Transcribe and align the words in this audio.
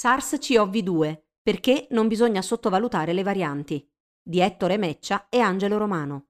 SARS-CoV-2 0.00 1.18
perché 1.42 1.86
non 1.90 2.08
bisogna 2.08 2.40
sottovalutare 2.40 3.12
le 3.12 3.22
varianti 3.22 3.86
di 4.22 4.40
Ettore 4.40 4.78
Meccia 4.78 5.26
e 5.28 5.40
Angelo 5.40 5.76
Romano. 5.76 6.28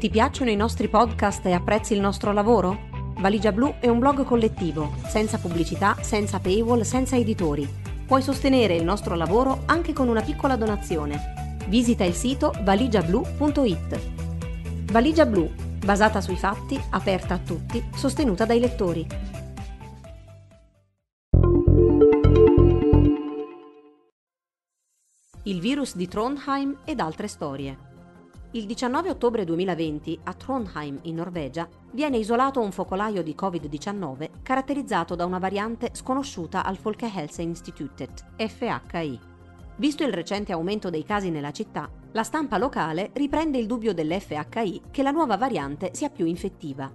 Ti 0.00 0.10
piacciono 0.10 0.50
i 0.50 0.56
nostri 0.56 0.88
podcast 0.88 1.46
e 1.46 1.52
apprezzi 1.52 1.92
il 1.92 2.00
nostro 2.00 2.32
lavoro? 2.32 2.90
Valigia 3.18 3.52
Blu 3.52 3.74
è 3.78 3.86
un 3.86 4.00
blog 4.00 4.24
collettivo, 4.24 4.92
senza 5.06 5.38
pubblicità, 5.38 6.02
senza 6.02 6.40
paywall, 6.40 6.80
senza 6.80 7.16
editori. 7.16 7.68
Puoi 8.04 8.20
sostenere 8.20 8.74
il 8.74 8.82
nostro 8.82 9.14
lavoro 9.14 9.62
anche 9.66 9.92
con 9.92 10.08
una 10.08 10.22
piccola 10.22 10.56
donazione. 10.56 11.56
Visita 11.68 12.02
il 12.02 12.14
sito 12.14 12.52
valigiablu.it. 12.62 14.90
Valigia 14.90 15.24
Blu, 15.24 15.48
basata 15.84 16.20
sui 16.20 16.36
fatti, 16.36 16.80
aperta 16.90 17.34
a 17.34 17.38
tutti, 17.38 17.80
sostenuta 17.94 18.44
dai 18.44 18.58
lettori. 18.58 19.06
Il 25.44 25.58
virus 25.58 25.96
di 25.96 26.06
Trondheim 26.06 26.82
ed 26.84 27.00
altre 27.00 27.26
storie. 27.26 27.76
Il 28.52 28.64
19 28.64 29.10
ottobre 29.10 29.44
2020 29.44 30.20
a 30.22 30.34
Trondheim, 30.34 31.00
in 31.02 31.16
Norvegia, 31.16 31.68
viene 31.90 32.18
isolato 32.18 32.60
un 32.60 32.70
focolaio 32.70 33.24
di 33.24 33.34
Covid-19 33.36 34.28
caratterizzato 34.40 35.16
da 35.16 35.24
una 35.24 35.40
variante 35.40 35.90
sconosciuta 35.94 36.64
al 36.64 36.76
Folkehelseinstituttet, 36.76 38.24
FHI. 38.36 39.18
Visto 39.78 40.04
il 40.04 40.12
recente 40.12 40.52
aumento 40.52 40.90
dei 40.90 41.02
casi 41.02 41.30
nella 41.30 41.50
città, 41.50 41.90
la 42.12 42.22
stampa 42.22 42.56
locale 42.56 43.10
riprende 43.14 43.58
il 43.58 43.66
dubbio 43.66 43.92
dell'FHI 43.92 44.82
che 44.92 45.02
la 45.02 45.10
nuova 45.10 45.36
variante 45.36 45.90
sia 45.92 46.08
più 46.08 46.24
infettiva. 46.24 46.88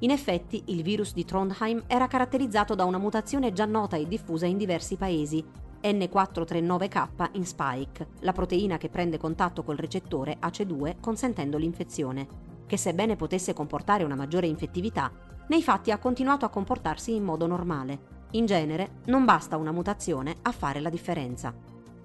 In 0.00 0.10
effetti, 0.10 0.62
il 0.66 0.82
virus 0.82 1.14
di 1.14 1.24
Trondheim 1.24 1.84
era 1.86 2.06
caratterizzato 2.06 2.74
da 2.74 2.84
una 2.84 2.98
mutazione 2.98 3.54
già 3.54 3.64
nota 3.64 3.96
e 3.96 4.06
diffusa 4.06 4.44
in 4.44 4.58
diversi 4.58 4.96
paesi, 4.96 5.42
N439K 5.82 7.30
in 7.32 7.46
spike, 7.46 8.08
la 8.20 8.32
proteina 8.32 8.78
che 8.78 8.88
prende 8.88 9.18
contatto 9.18 9.62
col 9.62 9.76
recettore 9.76 10.38
AC2 10.40 10.96
consentendo 11.00 11.56
l'infezione, 11.56 12.26
che 12.66 12.76
sebbene 12.76 13.16
potesse 13.16 13.52
comportare 13.54 14.04
una 14.04 14.14
maggiore 14.14 14.46
infettività, 14.46 15.10
nei 15.48 15.62
fatti 15.62 15.90
ha 15.90 15.98
continuato 15.98 16.44
a 16.44 16.50
comportarsi 16.50 17.14
in 17.14 17.24
modo 17.24 17.46
normale. 17.46 18.16
In 18.32 18.44
genere, 18.44 19.00
non 19.06 19.24
basta 19.24 19.56
una 19.56 19.72
mutazione 19.72 20.36
a 20.42 20.52
fare 20.52 20.80
la 20.80 20.90
differenza. 20.90 21.54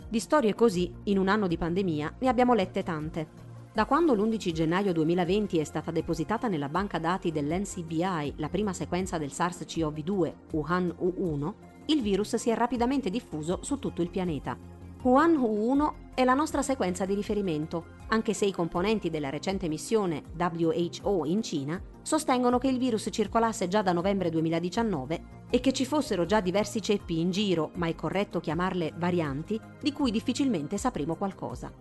Di 0.07 0.19
storie 0.19 0.53
così, 0.55 0.93
in 1.05 1.17
un 1.17 1.27
anno 1.27 1.47
di 1.47 1.57
pandemia, 1.57 2.15
ne 2.19 2.27
abbiamo 2.29 2.53
lette 2.53 2.83
tante. 2.83 3.27
Da 3.73 3.85
quando 3.85 4.13
l'11 4.13 4.51
gennaio 4.51 4.93
2020 4.93 5.57
è 5.57 5.63
stata 5.63 5.89
depositata 5.89 6.47
nella 6.47 6.69
banca 6.69 6.99
dati 6.99 7.31
dell'NCBI 7.31 8.35
la 8.37 8.47
prima 8.47 8.71
sequenza 8.71 9.17
del 9.17 9.31
SARS-CoV-2 9.31 10.33
Wuhan 10.51 10.95
U1, 11.01 11.53
il 11.87 12.01
virus 12.01 12.35
si 12.35 12.49
è 12.49 12.55
rapidamente 12.55 13.09
diffuso 13.09 13.59
su 13.61 13.79
tutto 13.79 14.01
il 14.01 14.09
pianeta. 14.09 14.57
Wuhan 15.01 15.35
U1 15.35 15.93
è 16.13 16.23
la 16.23 16.33
nostra 16.33 16.61
sequenza 16.61 17.05
di 17.05 17.13
riferimento, 17.13 18.01
anche 18.07 18.33
se 18.33 18.45
i 18.45 18.53
componenti 18.53 19.09
della 19.09 19.29
recente 19.29 19.67
missione 19.67 20.23
WHO 20.37 21.25
in 21.25 21.41
Cina 21.41 21.81
sostengono 22.01 22.57
che 22.57 22.69
il 22.69 22.77
virus 22.77 23.09
circolasse 23.11 23.67
già 23.67 23.81
da 23.81 23.91
novembre 23.91 24.29
2019 24.29 25.41
e 25.49 25.59
che 25.59 25.73
ci 25.73 25.85
fossero 25.85 26.25
già 26.25 26.39
diversi 26.39 26.81
ceppi 26.81 27.19
in 27.19 27.31
giro, 27.31 27.71
ma 27.73 27.87
è 27.87 27.95
corretto 27.95 28.39
chiamarle 28.39 28.93
varianti, 28.95 29.59
di 29.81 29.91
cui 29.91 30.09
difficilmente 30.09 30.77
sapremo 30.77 31.15
qualcosa. 31.15 31.71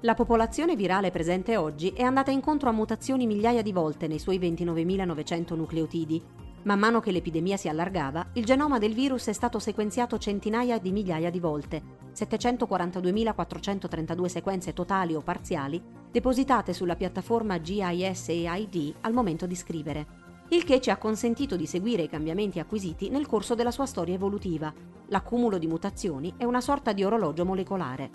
La 0.00 0.14
popolazione 0.14 0.74
virale 0.74 1.12
presente 1.12 1.56
oggi 1.56 1.90
è 1.90 2.02
andata 2.02 2.32
incontro 2.32 2.68
a 2.68 2.72
mutazioni 2.72 3.24
migliaia 3.24 3.62
di 3.62 3.70
volte 3.70 4.08
nei 4.08 4.18
suoi 4.18 4.40
29.900 4.40 5.54
nucleotidi, 5.54 6.22
Man 6.64 6.78
mano 6.78 7.00
che 7.00 7.10
l'epidemia 7.10 7.56
si 7.56 7.68
allargava, 7.68 8.24
il 8.34 8.44
genoma 8.44 8.78
del 8.78 8.94
virus 8.94 9.26
è 9.26 9.32
stato 9.32 9.58
sequenziato 9.58 10.16
centinaia 10.16 10.78
di 10.78 10.92
migliaia 10.92 11.28
di 11.28 11.40
volte, 11.40 11.82
742.432 12.14 14.26
sequenze 14.26 14.72
totali 14.72 15.16
o 15.16 15.22
parziali, 15.22 15.82
depositate 16.08 16.72
sulla 16.72 16.94
piattaforma 16.94 17.60
GIS-AID 17.60 18.94
al 19.00 19.12
momento 19.12 19.46
di 19.46 19.56
scrivere, 19.56 20.06
il 20.50 20.62
che 20.62 20.80
ci 20.80 20.90
ha 20.90 20.98
consentito 20.98 21.56
di 21.56 21.66
seguire 21.66 22.02
i 22.02 22.08
cambiamenti 22.08 22.60
acquisiti 22.60 23.08
nel 23.08 23.26
corso 23.26 23.56
della 23.56 23.72
sua 23.72 23.86
storia 23.86 24.14
evolutiva. 24.14 24.72
L'accumulo 25.08 25.58
di 25.58 25.66
mutazioni 25.66 26.32
è 26.36 26.44
una 26.44 26.60
sorta 26.60 26.92
di 26.92 27.02
orologio 27.02 27.44
molecolare. 27.44 28.08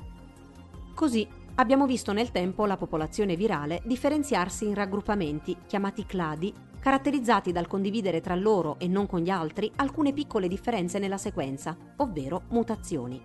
Così 0.96 1.28
abbiamo 1.56 1.86
visto 1.86 2.14
nel 2.14 2.32
tempo 2.32 2.66
la 2.66 2.78
popolazione 2.78 3.36
virale 3.36 3.82
differenziarsi 3.84 4.68
in 4.68 4.74
raggruppamenti, 4.74 5.58
chiamati 5.68 6.06
cladi, 6.06 6.54
caratterizzati 6.88 7.52
dal 7.52 7.68
condividere 7.68 8.22
tra 8.22 8.34
loro 8.34 8.78
e 8.80 8.88
non 8.88 9.08
con 9.08 9.20
gli 9.20 9.30
altri 9.30 9.70
alcune 9.76 10.14
piccole 10.14 10.48
differenze 10.48 11.00
nella 11.00 11.18
sequenza, 11.18 11.76
ovvero 11.98 12.44
mutazioni. 12.52 13.22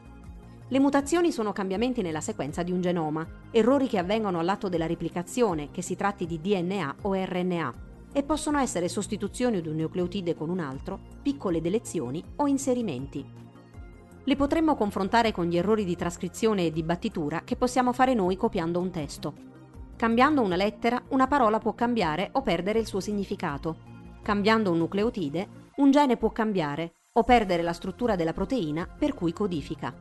Le 0.67 0.81
mutazioni 0.81 1.31
sono 1.31 1.53
cambiamenti 1.53 2.03
nella 2.03 2.21
sequenza 2.21 2.65
di 2.65 2.73
un 2.73 2.81
genoma, 2.81 3.25
errori 3.53 3.87
che 3.87 3.99
avvengono 3.99 4.41
all'atto 4.41 4.69
della 4.69 4.89
replicazione, 4.89 5.71
che 5.71 5.81
si 5.81 5.95
tratti 5.95 6.27
di 6.27 6.41
DNA 6.41 6.97
o 7.03 7.15
RNA, 7.15 7.75
e 8.13 8.25
possono 8.25 8.59
essere 8.59 8.89
sostituzioni 8.89 9.61
di 9.61 9.69
un 9.69 9.77
nucleotide 9.77 10.35
con 10.35 10.51
un 10.51 10.59
altro, 10.59 10.99
piccole 11.23 11.61
delezioni 11.61 12.21
o 12.35 12.49
inserimenti. 12.49 13.25
Le 14.25 14.35
potremmo 14.35 14.75
confrontare 14.75 15.31
con 15.31 15.45
gli 15.45 15.57
errori 15.57 15.85
di 15.85 15.95
trascrizione 15.95 16.67
e 16.67 16.73
di 16.73 16.83
battitura 16.83 17.43
che 17.45 17.55
possiamo 17.55 17.93
fare 17.93 18.13
noi 18.13 18.37
copiando 18.37 18.81
un 18.81 18.91
testo. 18.91 19.35
Cambiando 20.03 20.43
una 20.43 20.57
lettera, 20.57 21.01
una 21.11 21.29
parola 21.29 21.61
può 21.61 21.75
cambiare 21.75 22.31
o 22.33 22.43
perdere 22.43 22.81
il 22.81 22.89
suo 22.89 22.99
significato. 22.99 23.77
Cambiando 24.21 24.73
un 24.73 24.79
nucleotide, 24.79 25.71
un 25.77 25.93
gene 25.93 26.17
può 26.17 26.31
cambiare 26.31 26.95
o 27.13 27.23
perdere 27.23 27.63
la 27.63 27.73
struttura 27.73 28.17
della 28.17 28.33
proteina 28.33 28.85
per 28.85 29.15
cui 29.15 29.33
codifica. 29.33 29.95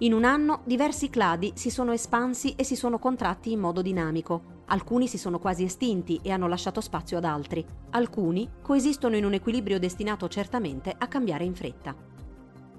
In 0.00 0.12
un 0.12 0.24
anno 0.24 0.60
diversi 0.66 1.08
cladi 1.08 1.52
si 1.54 1.70
sono 1.70 1.92
espansi 1.92 2.56
e 2.56 2.62
si 2.62 2.76
sono 2.76 2.98
contratti 2.98 3.52
in 3.52 3.58
modo 3.58 3.80
dinamico. 3.80 4.64
Alcuni 4.66 5.08
si 5.08 5.16
sono 5.16 5.38
quasi 5.38 5.64
estinti 5.64 6.20
e 6.22 6.30
hanno 6.30 6.46
lasciato 6.46 6.82
spazio 6.82 7.16
ad 7.16 7.24
altri. 7.24 7.64
Alcuni 7.92 8.46
coesistono 8.60 9.16
in 9.16 9.24
un 9.24 9.32
equilibrio 9.32 9.78
destinato 9.78 10.28
certamente 10.28 10.94
a 10.94 11.06
cambiare 11.06 11.44
in 11.44 11.54
fretta. 11.54 12.15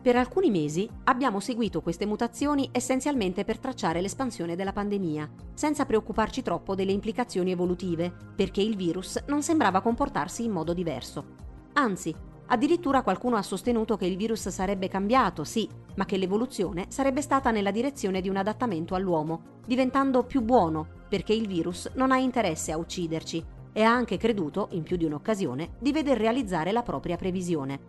Per 0.08 0.16
alcuni 0.16 0.50
mesi 0.50 0.90
abbiamo 1.04 1.42
seguito 1.42 1.82
queste 1.82 2.06
mutazioni 2.06 2.70
essenzialmente 2.72 3.44
per 3.44 3.60
tracciare 3.60 4.00
l'espansione 4.00 4.56
della 4.56 4.72
pandemia, 4.72 5.30
senza 5.54 5.86
preoccuparci 5.86 6.42
troppo 6.42 6.76
delle 6.76 6.94
implicazioni 6.94 7.52
evolutive, 7.52 8.16
perché 8.34 8.62
il 8.62 8.78
virus 8.78 9.22
non 9.28 9.44
sembrava 9.44 9.82
comportarsi 9.82 10.46
in 10.46 10.52
modo 10.52 10.72
diverso. 10.72 11.26
Anzi, 11.74 12.16
addirittura 12.46 13.02
qualcuno 13.02 13.36
ha 13.36 13.42
sostenuto 13.42 13.98
che 13.98 14.06
il 14.06 14.16
virus 14.16 14.48
sarebbe 14.48 14.88
cambiato, 14.88 15.44
sì, 15.44 15.68
ma 15.96 16.06
che 16.06 16.16
l'evoluzione 16.16 16.86
sarebbe 16.88 17.22
stata 17.22 17.52
nella 17.52 17.72
direzione 17.72 18.22
di 18.22 18.30
un 18.30 18.38
adattamento 18.38 18.96
all'uomo, 18.96 19.42
diventando 19.66 20.24
più 20.24 20.40
buono, 20.42 20.88
perché 21.10 21.34
il 21.34 21.48
virus 21.48 21.92
non 21.96 22.14
ha 22.14 22.18
interesse 22.18 22.72
a 22.72 22.78
ucciderci 22.78 23.44
e 23.74 23.84
ha 23.84 23.92
anche 23.92 24.16
creduto, 24.16 24.70
in 24.72 24.84
più 24.84 24.96
di 24.96 25.04
un'occasione, 25.04 25.72
di 25.80 25.92
veder 25.92 26.18
realizzare 26.18 26.72
la 26.72 26.82
propria 26.82 27.18
previsione. 27.18 27.80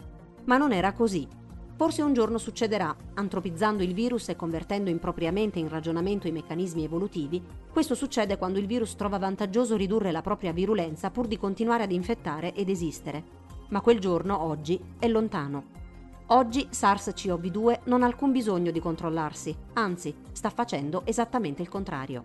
Ma 0.47 0.57
non 0.57 0.73
era 0.73 0.93
così. 0.93 1.47
Forse 1.79 2.03
un 2.03 2.13
giorno 2.13 2.39
succederà, 2.39 2.93
antropizzando 3.15 3.85
il 3.85 3.95
virus 3.95 4.31
e 4.31 4.35
convertendo 4.35 4.91
impropriamente 4.91 5.61
in 5.61 5.69
ragionamento 5.69 6.27
i 6.27 6.33
meccanismi 6.33 6.83
evolutivi, 6.83 7.41
questo 7.71 7.95
succede 7.95 8.37
quando 8.37 8.59
il 8.59 8.67
virus 8.67 8.97
trova 8.97 9.17
vantaggioso 9.17 9.77
ridurre 9.77 10.11
la 10.11 10.21
propria 10.21 10.51
virulenza 10.51 11.13
pur 11.13 11.29
di 11.29 11.39
continuare 11.39 11.85
ad 11.85 11.93
infettare 11.93 12.53
ed 12.53 12.69
esistere. 12.69 13.23
Ma 13.69 13.81
quel 13.81 14.01
giorno, 14.01 14.43
oggi, 14.43 14.77
è 14.99 15.07
lontano. 15.07 15.67
Oggi 16.31 16.67
SARS-CoV-2 16.69 17.83
non 17.85 18.03
ha 18.03 18.07
alcun 18.07 18.33
bisogno 18.33 18.73
di 18.73 18.81
controllarsi, 18.81 19.55
anzi, 19.75 20.13
sta 20.33 20.51
facendo 20.51 21.03
esattamente 21.05 21.63
il 21.63 21.69
contrario. 21.69 22.25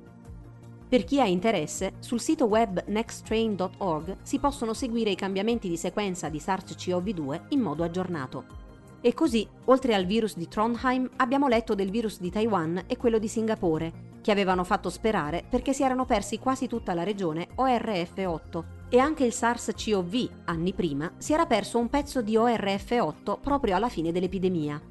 Per 0.90 1.04
chi 1.04 1.22
ha 1.22 1.28
interesse, 1.28 1.94
sul 2.00 2.20
sito 2.20 2.46
web 2.46 2.86
nexttrain.org 2.88 4.18
si 4.24 4.40
possono 4.40 4.74
seguire 4.74 5.12
i 5.12 5.16
cambiamenti 5.16 5.70
di 5.70 5.78
sequenza 5.78 6.28
di 6.30 6.40
SARS-CoV-2 6.40 7.42
in 7.50 7.60
modo 7.60 7.84
aggiornato. 7.84 8.63
E 9.06 9.14
così, 9.14 9.46
oltre 9.66 9.96
al 9.96 10.06
virus 10.06 10.38
di 10.38 10.48
Trondheim, 10.48 11.10
abbiamo 11.18 11.50
letto 11.50 11.76
del 11.76 11.92
virus 11.92 12.22
di 12.22 12.32
Taiwan 12.32 12.86
e 12.88 12.96
quello 12.96 13.20
di 13.20 13.28
Singapore, 13.28 14.12
che 14.22 14.32
avevano 14.32 14.64
fatto 14.64 14.90
sperare 14.90 15.44
perché 15.50 15.74
si 15.74 15.84
erano 15.84 16.06
persi 16.06 16.40
quasi 16.40 16.70
tutta 16.70 16.94
la 16.94 17.04
regione 17.04 17.50
ORF8 17.58 18.64
e 18.88 19.00
anche 19.00 19.26
il 19.26 19.34
SARS-CoV, 19.34 20.30
anni 20.46 20.72
prima, 20.72 21.12
si 21.18 21.34
era 21.34 21.46
perso 21.46 21.80
un 21.80 21.90
pezzo 21.90 22.22
di 22.22 22.36
ORF8 22.36 23.42
proprio 23.42 23.76
alla 23.76 23.90
fine 23.90 24.14
dell'epidemia. 24.14 24.82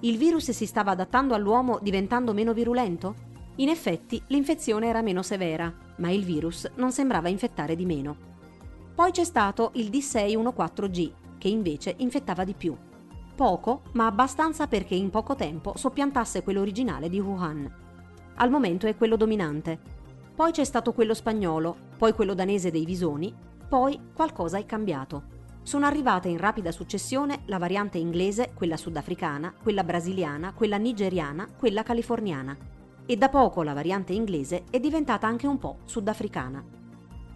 Il 0.00 0.18
virus 0.18 0.50
si 0.50 0.66
stava 0.66 0.90
adattando 0.90 1.32
all'uomo 1.32 1.78
diventando 1.80 2.34
meno 2.34 2.52
virulento? 2.52 3.14
In 3.56 3.70
effetti 3.70 4.22
l'infezione 4.26 4.88
era 4.88 5.00
meno 5.00 5.22
severa, 5.22 5.72
ma 5.96 6.10
il 6.10 6.22
virus 6.22 6.70
non 6.74 6.92
sembrava 6.92 7.30
infettare 7.30 7.76
di 7.76 7.86
meno. 7.86 8.14
Poi 8.94 9.10
c'è 9.10 9.24
stato 9.24 9.70
il 9.76 9.88
D614G, 9.88 11.12
che 11.38 11.48
invece 11.48 11.94
infettava 11.96 12.44
di 12.44 12.52
più. 12.52 12.76
Poco, 13.34 13.82
ma 13.92 14.06
abbastanza 14.06 14.68
perché 14.68 14.94
in 14.94 15.10
poco 15.10 15.34
tempo 15.34 15.72
soppiantasse 15.76 16.44
quello 16.44 16.60
originale 16.60 17.08
di 17.08 17.18
Wuhan. 17.18 17.68
Al 18.36 18.48
momento 18.48 18.86
è 18.86 18.96
quello 18.96 19.16
dominante. 19.16 19.76
Poi 20.32 20.52
c'è 20.52 20.62
stato 20.62 20.92
quello 20.92 21.14
spagnolo, 21.14 21.76
poi 21.98 22.12
quello 22.12 22.34
danese 22.34 22.70
dei 22.70 22.84
visoni, 22.84 23.34
poi 23.68 23.98
qualcosa 24.14 24.58
è 24.58 24.66
cambiato. 24.66 25.32
sono 25.64 25.86
arrivate 25.86 26.28
in 26.28 26.36
rapida 26.36 26.70
successione 26.70 27.40
la 27.46 27.58
variante 27.58 27.98
inglese, 27.98 28.52
quella 28.54 28.76
sudafricana, 28.76 29.52
quella 29.60 29.82
brasiliana, 29.82 30.52
quella 30.52 30.76
nigeriana, 30.76 31.48
quella 31.56 31.82
californiana. 31.82 32.56
E 33.06 33.16
da 33.16 33.30
poco 33.30 33.62
la 33.62 33.72
variante 33.72 34.12
inglese 34.12 34.64
è 34.70 34.78
diventata 34.78 35.26
anche 35.26 35.46
un 35.46 35.58
po' 35.58 35.78
sudafricana. 35.84 36.62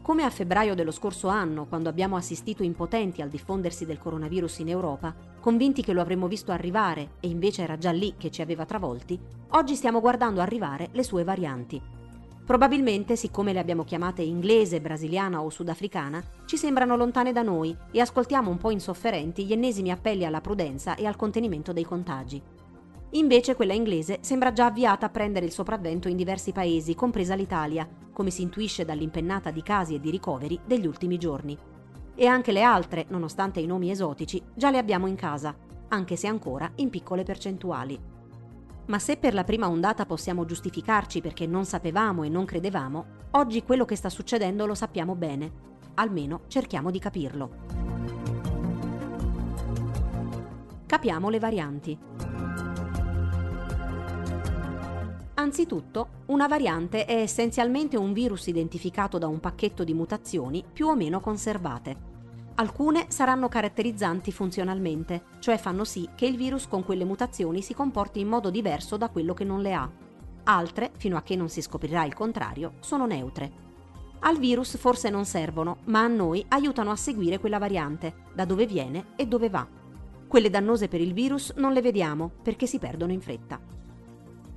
Come 0.08 0.22
a 0.22 0.30
febbraio 0.30 0.74
dello 0.74 0.90
scorso 0.90 1.28
anno, 1.28 1.66
quando 1.66 1.90
abbiamo 1.90 2.16
assistito 2.16 2.62
impotenti 2.62 3.20
al 3.20 3.28
diffondersi 3.28 3.84
del 3.84 3.98
coronavirus 3.98 4.60
in 4.60 4.70
Europa, 4.70 5.14
convinti 5.38 5.82
che 5.82 5.92
lo 5.92 6.00
avremmo 6.00 6.28
visto 6.28 6.50
arrivare 6.50 7.16
e 7.20 7.28
invece 7.28 7.60
era 7.60 7.76
già 7.76 7.90
lì 7.90 8.14
che 8.16 8.30
ci 8.30 8.40
aveva 8.40 8.64
travolti, 8.64 9.20
oggi 9.50 9.74
stiamo 9.74 10.00
guardando 10.00 10.40
arrivare 10.40 10.88
le 10.92 11.02
sue 11.02 11.24
varianti. 11.24 11.78
Probabilmente, 12.42 13.16
siccome 13.16 13.52
le 13.52 13.58
abbiamo 13.58 13.84
chiamate 13.84 14.22
inglese, 14.22 14.80
brasiliana 14.80 15.42
o 15.42 15.50
sudafricana, 15.50 16.24
ci 16.46 16.56
sembrano 16.56 16.96
lontane 16.96 17.30
da 17.30 17.42
noi 17.42 17.76
e 17.90 18.00
ascoltiamo 18.00 18.50
un 18.50 18.56
po' 18.56 18.70
insofferenti 18.70 19.44
gli 19.44 19.52
ennesimi 19.52 19.90
appelli 19.90 20.24
alla 20.24 20.40
prudenza 20.40 20.94
e 20.94 21.04
al 21.04 21.16
contenimento 21.16 21.74
dei 21.74 21.84
contagi. 21.84 22.40
Invece 23.12 23.54
quella 23.54 23.72
inglese 23.72 24.18
sembra 24.20 24.52
già 24.52 24.66
avviata 24.66 25.06
a 25.06 25.08
prendere 25.08 25.46
il 25.46 25.52
sopravvento 25.52 26.08
in 26.08 26.16
diversi 26.16 26.52
paesi, 26.52 26.94
compresa 26.94 27.34
l'Italia, 27.34 27.88
come 28.12 28.28
si 28.28 28.42
intuisce 28.42 28.84
dall'impennata 28.84 29.50
di 29.50 29.62
casi 29.62 29.94
e 29.94 30.00
di 30.00 30.10
ricoveri 30.10 30.60
degli 30.66 30.86
ultimi 30.86 31.16
giorni. 31.16 31.56
E 32.14 32.26
anche 32.26 32.52
le 32.52 32.62
altre, 32.62 33.06
nonostante 33.08 33.60
i 33.60 33.66
nomi 33.66 33.90
esotici, 33.90 34.42
già 34.54 34.70
le 34.70 34.76
abbiamo 34.76 35.06
in 35.06 35.14
casa, 35.14 35.56
anche 35.88 36.16
se 36.16 36.26
ancora 36.26 36.70
in 36.76 36.90
piccole 36.90 37.22
percentuali. 37.22 37.98
Ma 38.86 38.98
se 38.98 39.16
per 39.16 39.32
la 39.32 39.44
prima 39.44 39.68
ondata 39.68 40.04
possiamo 40.04 40.44
giustificarci 40.44 41.22
perché 41.22 41.46
non 41.46 41.64
sapevamo 41.64 42.24
e 42.24 42.28
non 42.28 42.44
credevamo, 42.44 43.06
oggi 43.32 43.62
quello 43.62 43.86
che 43.86 43.96
sta 43.96 44.10
succedendo 44.10 44.66
lo 44.66 44.74
sappiamo 44.74 45.14
bene. 45.14 45.66
Almeno 45.94 46.42
cerchiamo 46.48 46.90
di 46.90 46.98
capirlo. 46.98 47.50
Capiamo 50.86 51.28
le 51.30 51.38
varianti. 51.38 51.98
Anzitutto, 55.38 56.08
una 56.26 56.48
variante 56.48 57.04
è 57.04 57.20
essenzialmente 57.20 57.96
un 57.96 58.12
virus 58.12 58.48
identificato 58.48 59.18
da 59.18 59.28
un 59.28 59.38
pacchetto 59.38 59.84
di 59.84 59.94
mutazioni 59.94 60.64
più 60.70 60.88
o 60.88 60.96
meno 60.96 61.20
conservate. 61.20 61.96
Alcune 62.56 63.04
saranno 63.06 63.46
caratterizzanti 63.46 64.32
funzionalmente, 64.32 65.26
cioè 65.38 65.56
fanno 65.56 65.84
sì 65.84 66.08
che 66.16 66.26
il 66.26 66.36
virus 66.36 66.66
con 66.66 66.84
quelle 66.84 67.04
mutazioni 67.04 67.62
si 67.62 67.72
comporti 67.72 68.18
in 68.18 68.26
modo 68.26 68.50
diverso 68.50 68.96
da 68.96 69.10
quello 69.10 69.32
che 69.32 69.44
non 69.44 69.62
le 69.62 69.74
ha. 69.74 69.88
Altre, 70.42 70.90
fino 70.96 71.16
a 71.16 71.22
che 71.22 71.36
non 71.36 71.48
si 71.48 71.62
scoprirà 71.62 72.02
il 72.02 72.14
contrario, 72.14 72.72
sono 72.80 73.06
neutre. 73.06 73.66
Al 74.20 74.38
virus 74.38 74.76
forse 74.76 75.08
non 75.08 75.24
servono, 75.24 75.78
ma 75.84 76.00
a 76.00 76.08
noi 76.08 76.44
aiutano 76.48 76.90
a 76.90 76.96
seguire 76.96 77.38
quella 77.38 77.58
variante, 77.58 78.24
da 78.34 78.44
dove 78.44 78.66
viene 78.66 79.10
e 79.14 79.28
dove 79.28 79.48
va. 79.48 79.64
Quelle 80.26 80.50
dannose 80.50 80.88
per 80.88 81.00
il 81.00 81.12
virus 81.12 81.52
non 81.54 81.72
le 81.72 81.80
vediamo 81.80 82.28
perché 82.42 82.66
si 82.66 82.80
perdono 82.80 83.12
in 83.12 83.20
fretta. 83.20 83.77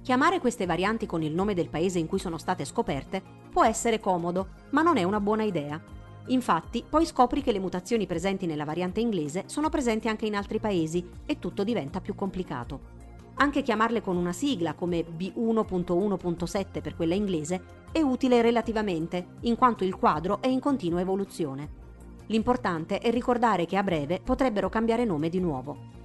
Chiamare 0.04 0.40
queste 0.40 0.66
varianti 0.66 1.06
con 1.06 1.22
il 1.22 1.32
nome 1.32 1.54
del 1.54 1.70
paese 1.70 2.00
in 2.00 2.08
cui 2.08 2.18
sono 2.18 2.40
state 2.40 2.66
scoperte 2.66 3.22
può 3.52 3.64
essere 3.64 4.00
comodo, 4.00 4.48
ma 4.72 4.82
non 4.82 4.98
è 4.98 5.04
una 5.04 5.20
buona 5.20 5.44
idea. 5.44 5.80
Infatti, 6.28 6.84
poi 6.88 7.06
scopri 7.06 7.44
che 7.44 7.52
le 7.52 7.60
mutazioni 7.60 8.08
presenti 8.08 8.48
nella 8.48 8.66
variante 8.66 9.00
inglese 9.00 9.44
sono 9.46 9.70
presenti 9.70 10.08
anche 10.08 10.26
in 10.26 10.36
altri 10.36 10.60
paesi 10.60 11.08
e 11.24 11.38
tutto 11.38 11.64
diventa 11.64 12.02
più 12.02 12.16
complicato. 12.16 13.00
Anche 13.36 13.62
chiamarle 13.62 14.02
con 14.02 14.18
una 14.18 14.34
sigla 14.34 14.74
come 14.74 15.06
B1.1.7 15.06 16.82
per 16.82 16.96
quella 16.96 17.14
inglese 17.14 17.62
è 17.92 18.02
utile 18.02 18.42
relativamente, 18.42 19.36
in 19.42 19.56
quanto 19.56 19.84
il 19.84 19.96
quadro 19.96 20.42
è 20.42 20.48
in 20.48 20.60
continua 20.60 21.00
evoluzione. 21.00 21.80
L'importante 22.28 22.98
è 22.98 23.12
ricordare 23.12 23.68
che 23.68 23.78
a 23.78 23.84
breve 23.84 24.20
potrebbero 24.24 24.68
cambiare 24.70 25.06
nome 25.06 25.30
di 25.30 25.40
nuovo. 25.40 26.01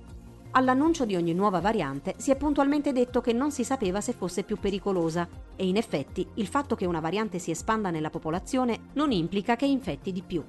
All'annuncio 0.56 1.05
di 1.05 1.14
ogni 1.17 1.35
nuova 1.35 1.61
variante 1.61 2.14
si 2.17 2.31
è 2.31 2.37
puntualmente 2.37 2.91
detto 2.91 3.20
che 3.20 3.35
non 3.35 3.53
si 3.53 3.62
sapeva 3.62 4.00
se 4.00 4.14
fosse 4.14 4.43
più 4.43 4.58
pericolosa 4.58 5.29
e 5.55 5.67
in 5.67 5.76
effetti 5.76 6.26
il 6.37 6.47
fatto 6.47 6.75
che 6.75 6.87
una 6.87 7.00
variante 7.00 7.38
si 7.38 7.50
espanda 7.50 7.91
nella 7.91 8.08
popolazione 8.08 8.85
non 8.94 9.12
implica 9.12 9.55
che 9.55 9.67
infetti 9.67 10.12
di 10.12 10.23
più. 10.23 10.43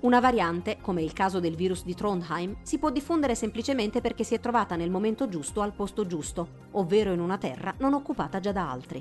Una 0.00 0.18
variante, 0.18 0.78
come 0.80 1.04
il 1.04 1.12
caso 1.12 1.38
del 1.38 1.54
virus 1.54 1.84
di 1.84 1.94
Trondheim, 1.94 2.56
si 2.62 2.78
può 2.78 2.90
diffondere 2.90 3.36
semplicemente 3.36 4.00
perché 4.00 4.24
si 4.24 4.34
è 4.34 4.40
trovata 4.40 4.74
nel 4.74 4.90
momento 4.90 5.28
giusto 5.28 5.60
al 5.60 5.74
posto 5.74 6.08
giusto, 6.08 6.48
ovvero 6.72 7.12
in 7.12 7.20
una 7.20 7.38
terra 7.38 7.72
non 7.78 7.94
occupata 7.94 8.40
già 8.40 8.50
da 8.50 8.68
altri. 8.68 9.00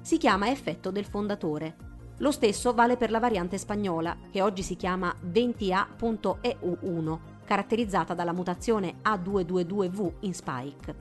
Si 0.00 0.16
chiama 0.16 0.50
effetto 0.50 0.90
del 0.90 1.04
fondatore. 1.04 1.76
Lo 2.16 2.32
stesso 2.32 2.74
vale 2.74 2.96
per 2.96 3.12
la 3.12 3.20
variante 3.20 3.58
spagnola, 3.58 4.16
che 4.28 4.42
oggi 4.42 4.64
si 4.64 4.74
chiama 4.74 5.14
20A.EU1 5.24 7.27
caratterizzata 7.48 8.12
dalla 8.12 8.34
mutazione 8.34 8.96
A222V 9.02 10.12
in 10.20 10.34
spike. 10.34 10.94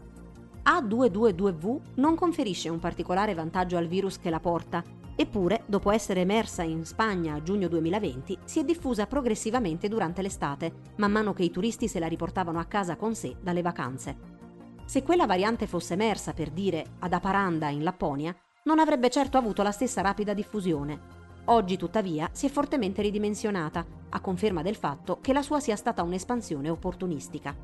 A222V 0.64 1.80
non 1.96 2.16
conferisce 2.16 2.70
un 2.70 2.80
particolare 2.80 3.34
vantaggio 3.34 3.76
al 3.76 3.88
virus 3.88 4.18
che 4.18 4.30
la 4.30 4.40
porta, 4.40 4.82
eppure, 5.14 5.64
dopo 5.66 5.92
essere 5.92 6.22
emersa 6.22 6.64
in 6.64 6.86
Spagna 6.86 7.34
a 7.34 7.44
giugno 7.44 7.68
2020, 7.68 8.38
si 8.46 8.62
è 8.62 8.64
diffusa 8.64 9.08
progressivamente 9.08 9.90
durante 9.90 10.22
l'estate, 10.22 10.72
man 10.96 11.12
mano 11.12 11.34
che 11.34 11.44
i 11.44 11.52
turisti 11.52 11.90
se 11.90 12.00
la 12.00 12.08
riportavano 12.08 12.60
a 12.60 12.66
casa 12.66 12.96
con 12.96 13.14
sé 13.14 13.36
dalle 13.42 13.62
vacanze. 13.62 14.18
Se 14.86 15.04
quella 15.04 15.26
variante 15.26 15.68
fosse 15.68 15.96
emersa, 15.96 16.32
per 16.32 16.52
dire, 16.52 16.94
ad 17.00 17.12
Aparanda 17.12 17.68
in 17.68 17.84
Lapponia, 17.84 18.34
non 18.64 18.80
avrebbe 18.80 19.10
certo 19.10 19.38
avuto 19.38 19.64
la 19.64 19.72
stessa 19.72 20.00
rapida 20.00 20.34
diffusione. 20.34 21.17
Oggi, 21.50 21.78
tuttavia, 21.78 22.30
si 22.34 22.46
è 22.46 22.50
fortemente 22.50 23.02
ridimensionata, 23.02 23.86
a 24.10 24.20
conferma 24.20 24.62
del 24.62 24.76
fatto 24.76 25.20
che 25.22 25.32
la 25.32 25.42
sua 25.42 25.62
sia 25.62 25.78
stata 25.78 26.04
un'espansione 26.04 26.70
opportunistica. 26.70 27.56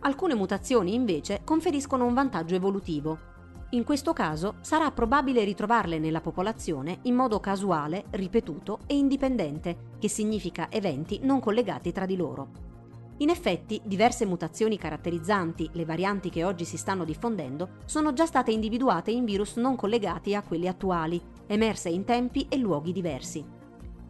Alcune 0.00 0.34
mutazioni, 0.34 0.94
invece, 0.94 1.42
conferiscono 1.44 2.06
un 2.06 2.14
vantaggio 2.14 2.54
evolutivo. 2.54 3.32
In 3.70 3.84
questo 3.84 4.14
caso 4.14 4.54
sarà 4.62 4.90
probabile 4.90 5.44
ritrovarle 5.44 5.98
nella 5.98 6.22
popolazione 6.22 7.00
in 7.02 7.14
modo 7.14 7.40
casuale, 7.40 8.04
ripetuto 8.10 8.78
e 8.86 8.96
indipendente, 8.96 9.92
che 9.98 10.08
significa 10.08 10.68
eventi 10.70 11.20
non 11.22 11.40
collegati 11.40 11.92
tra 11.92 12.06
di 12.06 12.16
loro. 12.16 12.72
In 13.18 13.28
effetti, 13.28 13.80
diverse 13.84 14.24
mutazioni 14.24 14.78
caratterizzanti 14.78 15.68
le 15.72 15.84
varianti 15.84 16.30
che 16.30 16.42
oggi 16.42 16.64
si 16.64 16.78
stanno 16.78 17.04
diffondendo 17.04 17.68
sono 17.84 18.14
già 18.14 18.24
state 18.24 18.50
individuate 18.50 19.10
in 19.10 19.24
virus 19.24 19.56
non 19.56 19.76
collegati 19.76 20.34
a 20.34 20.42
quelli 20.42 20.68
attuali, 20.68 21.20
emerse 21.46 21.88
in 21.88 22.04
tempi 22.04 22.46
e 22.48 22.56
luoghi 22.56 22.92
diversi. 22.92 23.44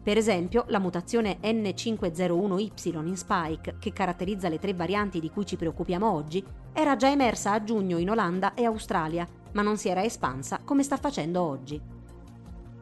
Per 0.05 0.17
esempio, 0.17 0.65
la 0.67 0.77
mutazione 0.77 1.39
N501Y 1.41 3.07
in 3.07 3.17
Spike, 3.17 3.77
che 3.79 3.91
caratterizza 3.91 4.49
le 4.49 4.59
tre 4.59 4.73
varianti 4.73 5.19
di 5.19 5.31
cui 5.31 5.45
ci 5.47 5.55
preoccupiamo 5.55 6.07
oggi, 6.07 6.45
era 6.73 6.95
già 6.95 7.09
emersa 7.09 7.53
a 7.53 7.63
giugno 7.63 7.97
in 7.97 8.11
Olanda 8.11 8.53
e 8.53 8.65
Australia, 8.65 9.27
ma 9.53 9.63
non 9.63 9.77
si 9.77 9.89
era 9.89 10.03
espansa 10.03 10.59
come 10.63 10.83
sta 10.83 10.97
facendo 10.97 11.41
oggi. 11.41 11.81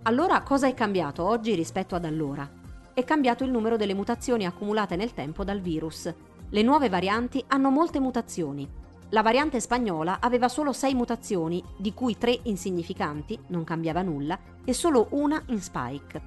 Allora 0.03 0.41
cosa 0.41 0.67
è 0.67 0.73
cambiato 0.73 1.23
oggi 1.23 1.55
rispetto 1.55 1.95
ad 1.95 2.03
allora? 2.03 2.49
È 2.93 3.03
cambiato 3.05 3.45
il 3.45 3.51
numero 3.51 3.77
delle 3.77 3.93
mutazioni 3.93 4.45
accumulate 4.45 4.97
nel 4.97 5.13
tempo 5.13 5.45
dal 5.45 5.61
virus. 5.61 6.13
Le 6.49 6.61
nuove 6.61 6.89
varianti 6.89 7.41
hanno 7.47 7.69
molte 7.69 8.01
mutazioni. 8.01 8.69
La 9.13 9.21
variante 9.21 9.59
spagnola 9.59 10.17
aveva 10.19 10.49
solo 10.49 10.73
6 10.73 10.95
mutazioni, 10.95 11.63
di 11.77 11.93
cui 11.93 12.17
3 12.17 12.39
insignificanti, 12.43 13.39
non 13.49 13.63
cambiava 13.63 14.01
nulla, 14.01 14.39
e 14.65 14.73
solo 14.73 15.09
una 15.11 15.39
in 15.49 15.61
spike. 15.61 16.19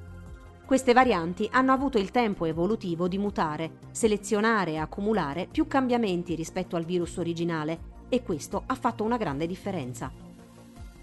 Queste 0.64 0.92
varianti 0.92 1.48
hanno 1.50 1.72
avuto 1.72 1.98
il 1.98 2.12
tempo 2.12 2.44
evolutivo 2.44 3.08
di 3.08 3.18
mutare, 3.18 3.78
selezionare 3.90 4.70
e 4.72 4.78
accumulare 4.78 5.48
più 5.50 5.66
cambiamenti 5.66 6.36
rispetto 6.36 6.76
al 6.76 6.84
virus 6.84 7.16
originale 7.16 7.98
e 8.08 8.22
questo 8.22 8.62
ha 8.66 8.76
fatto 8.76 9.02
una 9.02 9.16
grande 9.16 9.48
differenza. 9.48 10.12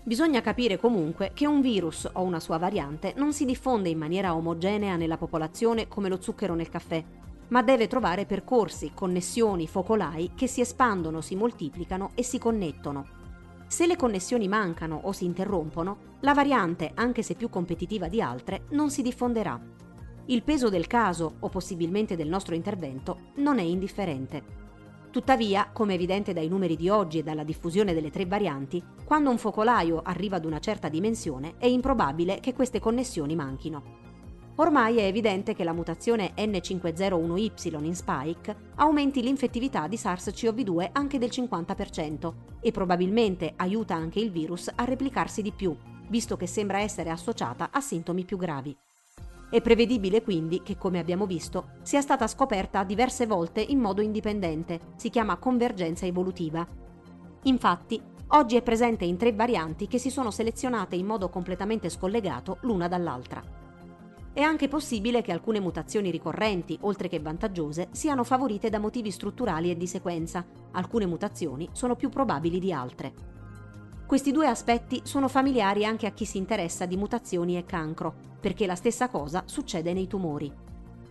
Bisogna 0.03 0.39
capire 0.39 0.79
comunque 0.79 1.31
che 1.33 1.45
un 1.45 1.59
virus 1.59 2.09
o 2.13 2.21
una 2.21 2.39
sua 2.39 2.57
variante 2.57 3.11
non 3.17 3.33
si 3.33 3.43
diffonde 3.43 3.89
in 3.89 3.97
maniera 3.97 4.33
omogenea 4.35 4.95
nella 4.95 5.17
popolazione 5.17 5.89
come 5.89 6.07
lo 6.07 6.21
zucchero 6.21 6.55
nel 6.55 6.69
caffè, 6.69 7.03
ma 7.49 7.61
deve 7.61 7.87
trovare 7.87 8.25
percorsi, 8.25 8.91
connessioni, 8.93 9.67
focolai 9.67 10.31
che 10.35 10.47
si 10.47 10.61
espandono, 10.61 11.21
si 11.21 11.35
moltiplicano 11.35 12.11
e 12.15 12.23
si 12.23 12.37
connettono. 12.37 13.15
Se 13.67 13.85
le 13.85 13.95
connessioni 13.95 14.47
mancano 14.47 15.01
o 15.03 15.11
si 15.11 15.25
interrompono, 15.25 16.15
la 16.21 16.33
variante, 16.33 16.91
anche 16.95 17.21
se 17.21 17.35
più 17.35 17.49
competitiva 17.49 18.07
di 18.07 18.21
altre, 18.21 18.63
non 18.69 18.89
si 18.89 19.01
diffonderà. 19.01 19.59
Il 20.25 20.43
peso 20.43 20.69
del 20.69 20.87
caso, 20.87 21.35
o 21.39 21.49
possibilmente 21.49 22.15
del 22.15 22.27
nostro 22.27 22.55
intervento, 22.55 23.31
non 23.35 23.59
è 23.59 23.63
indifferente. 23.63 24.65
Tuttavia, 25.11 25.69
come 25.71 25.93
evidente 25.93 26.33
dai 26.33 26.47
numeri 26.47 26.75
di 26.75 26.89
oggi 26.89 27.19
e 27.19 27.23
dalla 27.23 27.43
diffusione 27.43 27.93
delle 27.93 28.11
tre 28.11 28.25
varianti, 28.25 28.83
quando 29.03 29.29
un 29.29 29.37
focolaio 29.37 30.01
arriva 30.03 30.35
ad 30.35 30.45
una 30.45 30.59
certa 30.59 30.89
dimensione 30.89 31.55
è 31.57 31.65
improbabile 31.65 32.39
che 32.39 32.53
queste 32.53 32.79
connessioni 32.79 33.35
manchino. 33.35 34.06
Ormai 34.59 34.97
è 34.97 35.03
evidente 35.03 35.53
che 35.53 35.63
la 35.63 35.71
mutazione 35.71 36.33
N501Y 36.35 37.83
in 37.83 37.95
Spike 37.95 38.55
aumenti 38.77 39.21
l'infettività 39.21 39.87
di 39.87 39.97
SARS-CoV-2 39.97 40.89
anche 40.93 41.19
del 41.19 41.29
50% 41.29 42.33
e 42.59 42.71
probabilmente 42.71 43.53
aiuta 43.55 43.93
anche 43.93 44.19
il 44.19 44.31
virus 44.31 44.71
a 44.73 44.83
replicarsi 44.83 45.43
di 45.43 45.51
più, 45.51 45.77
visto 46.09 46.37
che 46.37 46.47
sembra 46.47 46.79
essere 46.79 47.11
associata 47.11 47.69
a 47.71 47.79
sintomi 47.81 48.25
più 48.25 48.37
gravi. 48.37 48.75
È 49.47 49.61
prevedibile 49.61 50.23
quindi 50.23 50.63
che, 50.63 50.75
come 50.75 50.97
abbiamo 50.97 51.27
visto, 51.27 51.73
sia 51.83 52.01
stata 52.01 52.25
scoperta 52.25 52.83
diverse 52.83 53.27
volte 53.27 53.61
in 53.61 53.77
modo 53.77 54.01
indipendente, 54.01 54.79
si 54.95 55.11
chiama 55.11 55.37
convergenza 55.37 56.07
evolutiva. 56.07 56.67
Infatti, 57.43 58.01
oggi 58.29 58.55
è 58.55 58.63
presente 58.63 59.05
in 59.05 59.17
tre 59.17 59.33
varianti 59.33 59.87
che 59.87 59.99
si 59.99 60.09
sono 60.09 60.31
selezionate 60.31 60.95
in 60.95 61.05
modo 61.05 61.29
completamente 61.29 61.89
scollegato 61.89 62.57
l'una 62.61 62.87
dall'altra. 62.87 63.66
È 64.37 64.41
anche 64.41 64.67
possibile 64.67 65.23
che 65.23 65.31
alcune 65.31 65.59
mutazioni 65.59 66.11
ricorrenti, 66.11 66.77
oltre 66.81 67.07
che 67.07 67.19
vantaggiose, 67.19 67.87
siano 67.89 68.23
favorite 68.23 68.69
da 68.69 68.77
motivi 68.77 69.09
strutturali 69.09 69.71
e 69.71 69.75
di 69.75 69.87
sequenza. 69.87 70.45
Alcune 70.73 71.07
mutazioni 71.07 71.67
sono 71.71 71.95
più 71.95 72.09
probabili 72.09 72.59
di 72.59 72.71
altre. 72.71 73.13
Questi 74.05 74.31
due 74.31 74.45
aspetti 74.45 75.01
sono 75.05 75.27
familiari 75.27 75.85
anche 75.85 76.05
a 76.05 76.11
chi 76.11 76.23
si 76.23 76.37
interessa 76.37 76.85
di 76.85 76.95
mutazioni 76.97 77.57
e 77.57 77.65
cancro, 77.65 78.13
perché 78.39 78.67
la 78.67 78.75
stessa 78.75 79.09
cosa 79.09 79.41
succede 79.47 79.91
nei 79.91 80.05
tumori. 80.05 80.53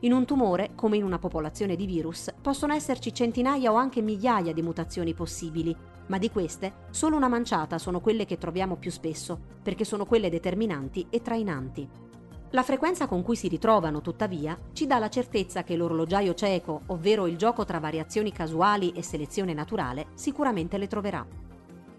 In 0.00 0.12
un 0.12 0.24
tumore, 0.24 0.70
come 0.76 0.96
in 0.96 1.02
una 1.02 1.18
popolazione 1.18 1.74
di 1.74 1.84
virus, 1.84 2.32
possono 2.40 2.74
esserci 2.74 3.12
centinaia 3.12 3.72
o 3.72 3.74
anche 3.74 4.02
migliaia 4.02 4.52
di 4.52 4.62
mutazioni 4.62 5.14
possibili, 5.14 5.74
ma 6.06 6.18
di 6.18 6.30
queste 6.30 6.84
solo 6.90 7.16
una 7.16 7.26
manciata 7.26 7.78
sono 7.78 7.98
quelle 7.98 8.24
che 8.24 8.38
troviamo 8.38 8.76
più 8.76 8.92
spesso, 8.92 9.36
perché 9.64 9.84
sono 9.84 10.06
quelle 10.06 10.30
determinanti 10.30 11.08
e 11.10 11.20
trainanti. 11.22 12.04
La 12.50 12.62
frequenza 12.62 13.08
con 13.08 13.22
cui 13.22 13.34
si 13.34 13.48
ritrovano, 13.48 14.00
tuttavia, 14.00 14.56
ci 14.72 14.86
dà 14.86 14.98
la 14.98 15.08
certezza 15.08 15.64
che 15.64 15.74
l'orologiaio 15.74 16.32
cieco, 16.32 16.82
ovvero 16.86 17.26
il 17.26 17.36
gioco 17.36 17.64
tra 17.64 17.80
variazioni 17.80 18.30
casuali 18.30 18.92
e 18.92 19.02
selezione 19.02 19.52
naturale, 19.52 20.06
sicuramente 20.14 20.78
le 20.78 20.86
troverà. 20.86 21.26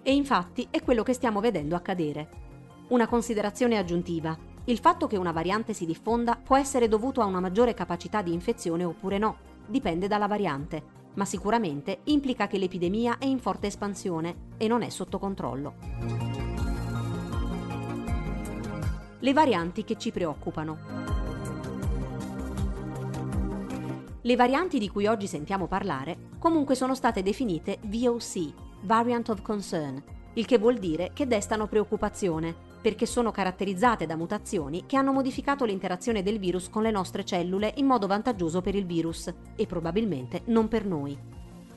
E 0.01 0.13
infatti 0.13 0.65
è 0.71 0.81
quello 0.81 1.03
che 1.03 1.11
stiamo 1.11 1.41
vedendo 1.41 1.75
accadere. 1.75 2.29
Una 2.89 3.07
considerazione 3.07 3.77
aggiuntiva. 3.77 4.37
Il 4.63 4.79
fatto 4.79 5.05
che 5.05 5.17
una 5.17 5.33
variante 5.33 5.73
si 5.73 5.85
diffonda 5.85 6.39
può 6.41 6.55
essere 6.55 6.87
dovuto 6.87 7.19
a 7.21 7.25
una 7.25 7.41
maggiore 7.41 7.73
capacità 7.73 8.21
di 8.21 8.31
infezione 8.31 8.85
oppure 8.85 9.17
no, 9.17 9.37
dipende 9.67 10.07
dalla 10.07 10.27
variante, 10.27 10.81
ma 11.15 11.25
sicuramente 11.25 11.99
implica 12.05 12.47
che 12.47 12.57
l'epidemia 12.57 13.17
è 13.17 13.25
in 13.25 13.39
forte 13.39 13.67
espansione 13.67 14.53
e 14.55 14.67
non 14.69 14.81
è 14.81 14.89
sotto 14.89 15.19
controllo 15.19 16.26
le 19.19 19.33
varianti 19.33 19.83
che 19.83 19.97
ci 19.97 20.11
preoccupano. 20.11 20.77
Le 24.21 24.35
varianti 24.35 24.77
di 24.77 24.89
cui 24.89 25.07
oggi 25.07 25.25
sentiamo 25.25 25.67
parlare 25.67 26.29
comunque 26.37 26.75
sono 26.75 26.93
state 26.93 27.23
definite 27.23 27.79
VOC, 27.83 28.53
Variant 28.81 29.29
of 29.29 29.41
Concern, 29.41 30.03
il 30.33 30.45
che 30.45 30.59
vuol 30.59 30.77
dire 30.77 31.11
che 31.13 31.25
destano 31.25 31.67
preoccupazione, 31.67 32.53
perché 32.79 33.07
sono 33.07 33.31
caratterizzate 33.31 34.05
da 34.05 34.15
mutazioni 34.15 34.85
che 34.85 34.97
hanno 34.97 35.11
modificato 35.11 35.65
l'interazione 35.65 36.21
del 36.21 36.37
virus 36.37 36.69
con 36.69 36.83
le 36.83 36.91
nostre 36.91 37.25
cellule 37.25 37.73
in 37.77 37.87
modo 37.87 38.05
vantaggioso 38.05 38.61
per 38.61 38.75
il 38.75 38.85
virus 38.85 39.33
e 39.55 39.65
probabilmente 39.65 40.43
non 40.45 40.67
per 40.67 40.85
noi. 40.85 41.17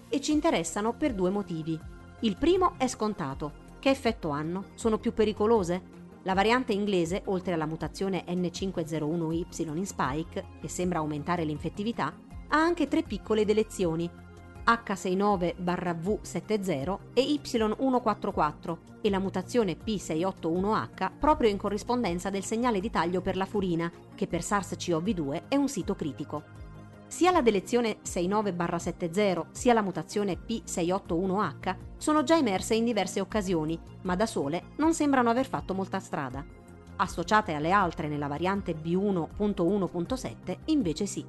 E 0.09 0.21
ci 0.21 0.33
interessano 0.33 0.93
per 0.93 1.15
due 1.15 1.31
motivi. 1.31 1.79
Il 2.21 2.37
primo 2.37 2.75
è 2.77 2.87
scontato. 2.87 3.69
Che 3.79 3.89
effetto 3.89 4.29
hanno? 4.29 4.65
Sono 4.75 4.99
più 4.99 5.15
pericolose? 5.15 6.00
La 6.25 6.35
variante 6.35 6.75
inglese, 6.75 7.23
oltre 7.27 7.53
alla 7.55 7.65
mutazione 7.65 8.25
N501Y 8.27 9.77
in 9.77 9.87
spike, 9.87 10.45
che 10.61 10.69
sembra 10.69 10.99
aumentare 10.99 11.45
l'infettività, 11.45 12.13
ha 12.49 12.59
anche 12.59 12.89
tre 12.89 13.03
piccole 13.03 13.47
delezioni, 13.47 14.11
H69-V70 14.67 16.99
e 17.15 17.23
Y144 17.23 18.77
e 19.01 19.09
la 19.09 19.19
mutazione 19.19 19.79
P681H 19.79 21.13
proprio 21.19 21.49
in 21.49 21.57
corrispondenza 21.57 22.29
del 22.29 22.45
segnale 22.45 22.81
di 22.81 22.91
taglio 22.91 23.23
per 23.23 23.37
la 23.37 23.47
furina, 23.47 23.91
che 24.15 24.27
per 24.27 24.43
SARS-CoV-2 24.43 25.45
è 25.49 25.57
un 25.57 25.69
sito 25.69 25.95
critico. 25.95 26.60
Sia 27.11 27.31
la 27.33 27.43
delezione 27.43 27.97
69-70 28.05 29.47
sia 29.51 29.73
la 29.73 29.83
mutazione 29.83 30.39
P681H 30.47 31.77
sono 31.97 32.23
già 32.23 32.37
emerse 32.37 32.77
in 32.77 32.85
diverse 32.85 33.21
occasioni, 33.21 33.77
ma 34.03 34.15
da 34.15 34.27
sole 34.27 34.67
non 34.77 34.95
sembrano 34.95 35.29
aver 35.29 35.49
fatto 35.49 35.75
molta 35.75 35.99
strada. 35.99 36.47
Associate 36.97 37.53
alle 37.53 37.73
altre 37.73 38.07
nella 38.07 38.29
variante 38.29 38.77
B1.1.7 38.77 40.59
invece 40.67 41.07
sì. 41.07 41.27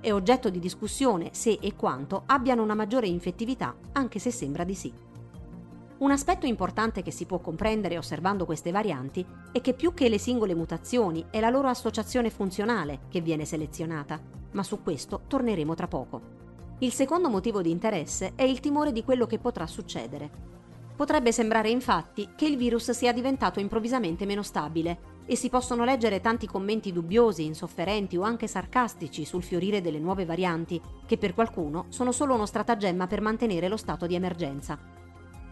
È 0.00 0.12
oggetto 0.12 0.50
di 0.50 0.58
discussione 0.58 1.30
se 1.32 1.58
e 1.60 1.74
quanto 1.74 2.24
abbiano 2.26 2.62
una 2.62 2.74
maggiore 2.74 3.06
infettività, 3.06 3.74
anche 3.92 4.18
se 4.18 4.30
sembra 4.30 4.64
di 4.64 4.74
sì. 4.74 4.92
Un 5.96 6.10
aspetto 6.10 6.44
importante 6.44 7.02
che 7.02 7.12
si 7.12 7.24
può 7.24 7.38
comprendere 7.38 7.96
osservando 7.96 8.44
queste 8.44 8.72
varianti 8.72 9.24
è 9.52 9.60
che 9.60 9.74
più 9.74 9.94
che 9.94 10.08
le 10.08 10.18
singole 10.18 10.52
mutazioni 10.54 11.24
è 11.30 11.38
la 11.38 11.50
loro 11.50 11.68
associazione 11.68 12.30
funzionale 12.30 13.02
che 13.08 13.20
viene 13.20 13.44
selezionata, 13.44 14.20
ma 14.52 14.62
su 14.64 14.82
questo 14.82 15.22
torneremo 15.28 15.74
tra 15.74 15.86
poco. 15.86 16.42
Il 16.80 16.92
secondo 16.92 17.30
motivo 17.30 17.62
di 17.62 17.70
interesse 17.70 18.32
è 18.34 18.42
il 18.42 18.58
timore 18.58 18.90
di 18.90 19.04
quello 19.04 19.26
che 19.26 19.38
potrà 19.38 19.68
succedere. 19.68 20.52
Potrebbe 20.96 21.30
sembrare 21.30 21.70
infatti 21.70 22.30
che 22.34 22.46
il 22.46 22.56
virus 22.56 22.90
sia 22.90 23.12
diventato 23.12 23.60
improvvisamente 23.60 24.26
meno 24.26 24.42
stabile 24.42 25.12
e 25.26 25.36
si 25.36 25.48
possono 25.48 25.84
leggere 25.84 26.20
tanti 26.20 26.48
commenti 26.48 26.92
dubbiosi, 26.92 27.44
insofferenti 27.44 28.16
o 28.16 28.22
anche 28.22 28.48
sarcastici 28.48 29.24
sul 29.24 29.44
fiorire 29.44 29.80
delle 29.80 30.00
nuove 30.00 30.24
varianti, 30.24 30.80
che 31.06 31.18
per 31.18 31.34
qualcuno 31.34 31.86
sono 31.88 32.10
solo 32.10 32.34
uno 32.34 32.46
stratagemma 32.46 33.06
per 33.06 33.20
mantenere 33.20 33.68
lo 33.68 33.76
stato 33.76 34.06
di 34.06 34.16
emergenza. 34.16 35.03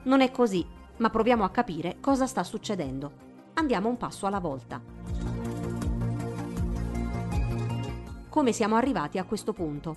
Non 0.05 0.21
è 0.21 0.33
così, 0.33 0.67
ma 0.97 1.11
proviamo 1.11 1.45
a 1.45 1.51
capire 1.51 1.99
cosa 2.01 2.27
sta 2.27 2.43
succedendo. 2.43 3.31
Andiamo 3.55 3.89
un 3.89 3.97
passo 3.97 4.27
alla 4.27 4.41
volta. 4.41 4.81
Come 8.29 8.53
siamo 8.53 8.75
arrivati 8.75 9.19
a 9.19 9.25
questo 9.25 9.53
punto? 9.53 9.97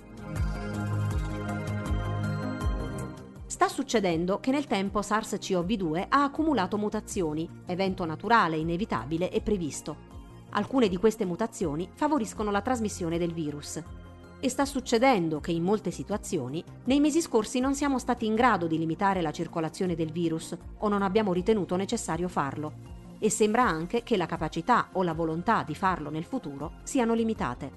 Sta 3.46 3.66
succedendo 3.68 4.38
che 4.38 4.52
nel 4.52 4.66
tempo 4.66 5.00
SARS-CoV-2 5.00 6.06
ha 6.08 6.22
accumulato 6.22 6.76
mutazioni, 6.76 7.48
evento 7.66 8.04
naturale, 8.04 8.58
inevitabile 8.58 9.30
e 9.32 9.40
previsto. 9.40 9.96
Alcune 10.50 10.88
di 10.88 10.98
queste 10.98 11.24
mutazioni 11.24 11.88
favoriscono 11.92 12.52
la 12.52 12.62
trasmissione 12.62 13.18
del 13.18 13.32
virus. 13.32 13.82
E 14.46 14.48
sta 14.48 14.64
succedendo 14.64 15.40
che 15.40 15.50
in 15.50 15.64
molte 15.64 15.90
situazioni 15.90 16.62
nei 16.84 17.00
mesi 17.00 17.20
scorsi 17.20 17.58
non 17.58 17.74
siamo 17.74 17.98
stati 17.98 18.26
in 18.26 18.36
grado 18.36 18.68
di 18.68 18.78
limitare 18.78 19.20
la 19.20 19.32
circolazione 19.32 19.96
del 19.96 20.12
virus 20.12 20.56
o 20.78 20.88
non 20.88 21.02
abbiamo 21.02 21.32
ritenuto 21.32 21.74
necessario 21.74 22.28
farlo. 22.28 22.74
E 23.18 23.28
sembra 23.28 23.64
anche 23.64 24.04
che 24.04 24.16
la 24.16 24.26
capacità 24.26 24.90
o 24.92 25.02
la 25.02 25.14
volontà 25.14 25.64
di 25.64 25.74
farlo 25.74 26.10
nel 26.10 26.22
futuro 26.22 26.74
siano 26.84 27.12
limitate. 27.12 27.72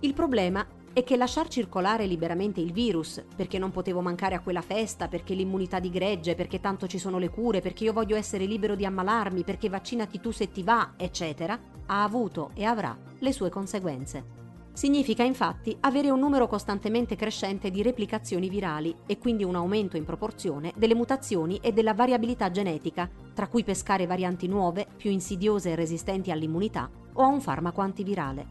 Il 0.00 0.12
problema 0.12 0.66
è 0.92 1.04
che 1.04 1.16
lasciar 1.16 1.46
circolare 1.46 2.06
liberamente 2.06 2.60
il 2.60 2.72
virus, 2.72 3.22
perché 3.36 3.60
non 3.60 3.70
potevo 3.70 4.00
mancare 4.00 4.34
a 4.34 4.40
quella 4.40 4.62
festa, 4.62 5.06
perché 5.06 5.34
l'immunità 5.34 5.78
di 5.78 5.90
gregge, 5.90 6.34
perché 6.34 6.58
tanto 6.58 6.88
ci 6.88 6.98
sono 6.98 7.18
le 7.20 7.28
cure, 7.28 7.60
perché 7.60 7.84
io 7.84 7.92
voglio 7.92 8.16
essere 8.16 8.46
libero 8.46 8.74
di 8.74 8.84
ammalarmi, 8.84 9.44
perché 9.44 9.68
vaccinati 9.68 10.18
tu 10.18 10.32
se 10.32 10.50
ti 10.50 10.64
va, 10.64 10.94
eccetera, 10.96 11.56
ha 11.86 12.02
avuto 12.02 12.50
e 12.54 12.64
avrà 12.64 12.98
le 13.20 13.32
sue 13.32 13.48
conseguenze. 13.48 14.39
Significa 14.80 15.22
infatti 15.22 15.76
avere 15.80 16.08
un 16.08 16.18
numero 16.18 16.46
costantemente 16.48 17.14
crescente 17.14 17.70
di 17.70 17.82
replicazioni 17.82 18.48
virali 18.48 18.96
e 19.04 19.18
quindi 19.18 19.44
un 19.44 19.54
aumento 19.54 19.98
in 19.98 20.06
proporzione 20.06 20.72
delle 20.74 20.94
mutazioni 20.94 21.58
e 21.60 21.74
della 21.74 21.92
variabilità 21.92 22.50
genetica, 22.50 23.06
tra 23.34 23.46
cui 23.48 23.62
pescare 23.62 24.06
varianti 24.06 24.48
nuove, 24.48 24.86
più 24.96 25.10
insidiose 25.10 25.72
e 25.72 25.74
resistenti 25.74 26.30
all'immunità 26.30 26.88
o 27.12 27.22
a 27.22 27.26
un 27.26 27.42
farmaco 27.42 27.82
antivirale. 27.82 28.46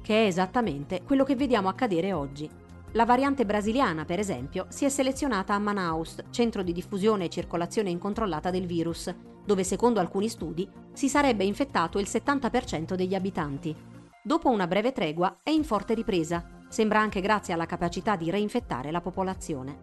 che 0.00 0.24
è 0.24 0.26
esattamente 0.26 1.02
quello 1.04 1.22
che 1.22 1.36
vediamo 1.36 1.68
accadere 1.68 2.14
oggi. 2.14 2.48
La 2.92 3.04
variante 3.04 3.44
brasiliana, 3.44 4.06
per 4.06 4.18
esempio, 4.18 4.64
si 4.70 4.86
è 4.86 4.88
selezionata 4.88 5.52
a 5.52 5.58
Manaus, 5.58 6.16
centro 6.30 6.62
di 6.62 6.72
diffusione 6.72 7.26
e 7.26 7.28
circolazione 7.28 7.90
incontrollata 7.90 8.50
del 8.50 8.64
virus, 8.64 9.14
dove 9.44 9.64
secondo 9.64 10.00
alcuni 10.00 10.30
studi 10.30 10.66
si 10.94 11.10
sarebbe 11.10 11.44
infettato 11.44 11.98
il 11.98 12.06
70% 12.08 12.94
degli 12.94 13.14
abitanti. 13.14 13.97
Dopo 14.28 14.50
una 14.50 14.66
breve 14.66 14.92
tregua 14.92 15.38
è 15.42 15.48
in 15.48 15.64
forte 15.64 15.94
ripresa, 15.94 16.44
sembra 16.68 17.00
anche 17.00 17.22
grazie 17.22 17.54
alla 17.54 17.64
capacità 17.64 18.14
di 18.14 18.30
reinfettare 18.30 18.90
la 18.90 19.00
popolazione. 19.00 19.78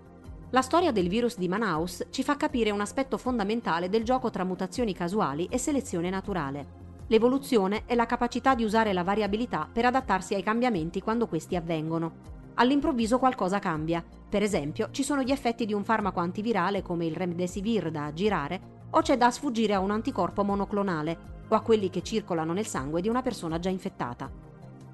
La 0.51 0.61
storia 0.61 0.91
del 0.91 1.07
virus 1.07 1.35
di 1.39 1.47
Manaus 1.47 2.05
ci 2.11 2.21
fa 2.21 2.37
capire 2.37 2.69
un 2.69 2.79
aspetto 2.79 3.17
fondamentale 3.17 3.89
del 3.89 4.03
gioco 4.03 4.29
tra 4.29 4.43
mutazioni 4.43 4.93
casuali 4.93 5.47
e 5.49 5.57
selezione 5.57 6.11
naturale. 6.11 6.67
L'evoluzione 7.07 7.85
è 7.87 7.95
la 7.95 8.05
capacità 8.05 8.53
di 8.53 8.63
usare 8.63 8.93
la 8.93 9.01
variabilità 9.01 9.67
per 9.73 9.85
adattarsi 9.85 10.35
ai 10.35 10.43
cambiamenti 10.43 11.01
quando 11.01 11.25
questi 11.25 11.55
avvengono. 11.55 12.11
All'improvviso 12.53 13.17
qualcosa 13.17 13.57
cambia. 13.57 14.03
Per 14.29 14.43
esempio, 14.43 14.89
ci 14.91 15.01
sono 15.01 15.23
gli 15.23 15.31
effetti 15.31 15.65
di 15.65 15.73
un 15.73 15.83
farmaco 15.83 16.19
antivirale 16.19 16.83
come 16.83 17.07
il 17.07 17.15
remdesivir 17.15 17.89
da 17.89 18.05
aggirare 18.05 18.83
o 18.91 19.01
c'è 19.01 19.17
da 19.17 19.31
sfuggire 19.31 19.73
a 19.73 19.79
un 19.79 19.89
anticorpo 19.89 20.43
monoclonale 20.43 21.33
o 21.47 21.55
a 21.55 21.61
quelli 21.61 21.89
che 21.89 22.01
circolano 22.01 22.53
nel 22.53 22.65
sangue 22.65 23.01
di 23.01 23.09
una 23.09 23.21
persona 23.21 23.59
già 23.59 23.69
infettata. 23.69 24.31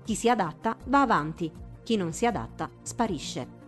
Chi 0.04 0.16
si 0.16 0.30
adatta 0.30 0.76
va 0.86 1.02
avanti, 1.02 1.52
chi 1.84 1.96
non 1.96 2.14
si 2.14 2.26
adatta 2.26 2.70
sparisce. 2.82 3.60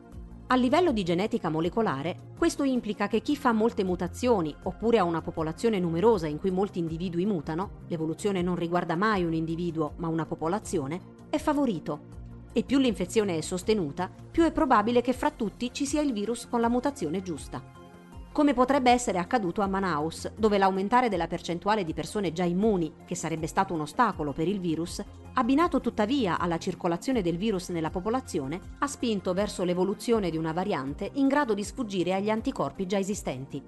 A 0.47 0.55
livello 0.55 0.91
di 0.91 1.03
genetica 1.03 1.49
molecolare, 1.49 2.31
questo 2.37 2.63
implica 2.63 3.07
che 3.07 3.21
chi 3.21 3.35
fa 3.35 3.53
molte 3.53 3.83
mutazioni 3.83 4.53
oppure 4.63 4.99
ha 4.99 5.03
una 5.03 5.21
popolazione 5.21 5.79
numerosa 5.79 6.27
in 6.27 6.39
cui 6.39 6.51
molti 6.51 6.79
individui 6.79 7.25
mutano, 7.25 7.83
l'evoluzione 7.87 8.41
non 8.41 8.55
riguarda 8.55 8.95
mai 8.95 9.23
un 9.23 9.33
individuo 9.33 9.93
ma 9.97 10.07
una 10.09 10.25
popolazione, 10.25 10.99
è 11.29 11.37
favorito. 11.37 12.11
E 12.53 12.63
più 12.63 12.77
l'infezione 12.77 13.37
è 13.37 13.41
sostenuta, 13.41 14.11
più 14.29 14.43
è 14.43 14.51
probabile 14.51 15.01
che 15.01 15.13
fra 15.13 15.31
tutti 15.31 15.73
ci 15.73 15.85
sia 15.85 16.01
il 16.01 16.13
virus 16.13 16.47
con 16.47 16.61
la 16.61 16.69
mutazione 16.69 17.23
giusta 17.23 17.81
come 18.33 18.55
potrebbe 18.55 18.89
essere 18.89 19.19
accaduto 19.19 19.61
a 19.61 19.67
Manaus, 19.67 20.31
dove 20.35 20.57
l'aumentare 20.57 21.07
della 21.07 21.27
percentuale 21.27 21.83
di 21.83 21.93
persone 21.93 22.33
già 22.33 22.43
immuni, 22.43 22.91
che 23.05 23.13
sarebbe 23.13 23.45
stato 23.45 23.75
un 23.75 23.81
ostacolo 23.81 24.33
per 24.33 24.47
il 24.47 24.59
virus, 24.59 25.03
abbinato 25.33 25.79
tuttavia 25.79 26.39
alla 26.39 26.57
circolazione 26.57 27.21
del 27.21 27.37
virus 27.37 27.69
nella 27.69 27.91
popolazione, 27.91 28.59
ha 28.79 28.87
spinto 28.87 29.33
verso 29.33 29.63
l'evoluzione 29.63 30.31
di 30.31 30.37
una 30.37 30.51
variante 30.51 31.11
in 31.13 31.27
grado 31.27 31.53
di 31.53 31.63
sfuggire 31.63 32.15
agli 32.15 32.31
anticorpi 32.31 32.87
già 32.87 32.97
esistenti. 32.97 33.61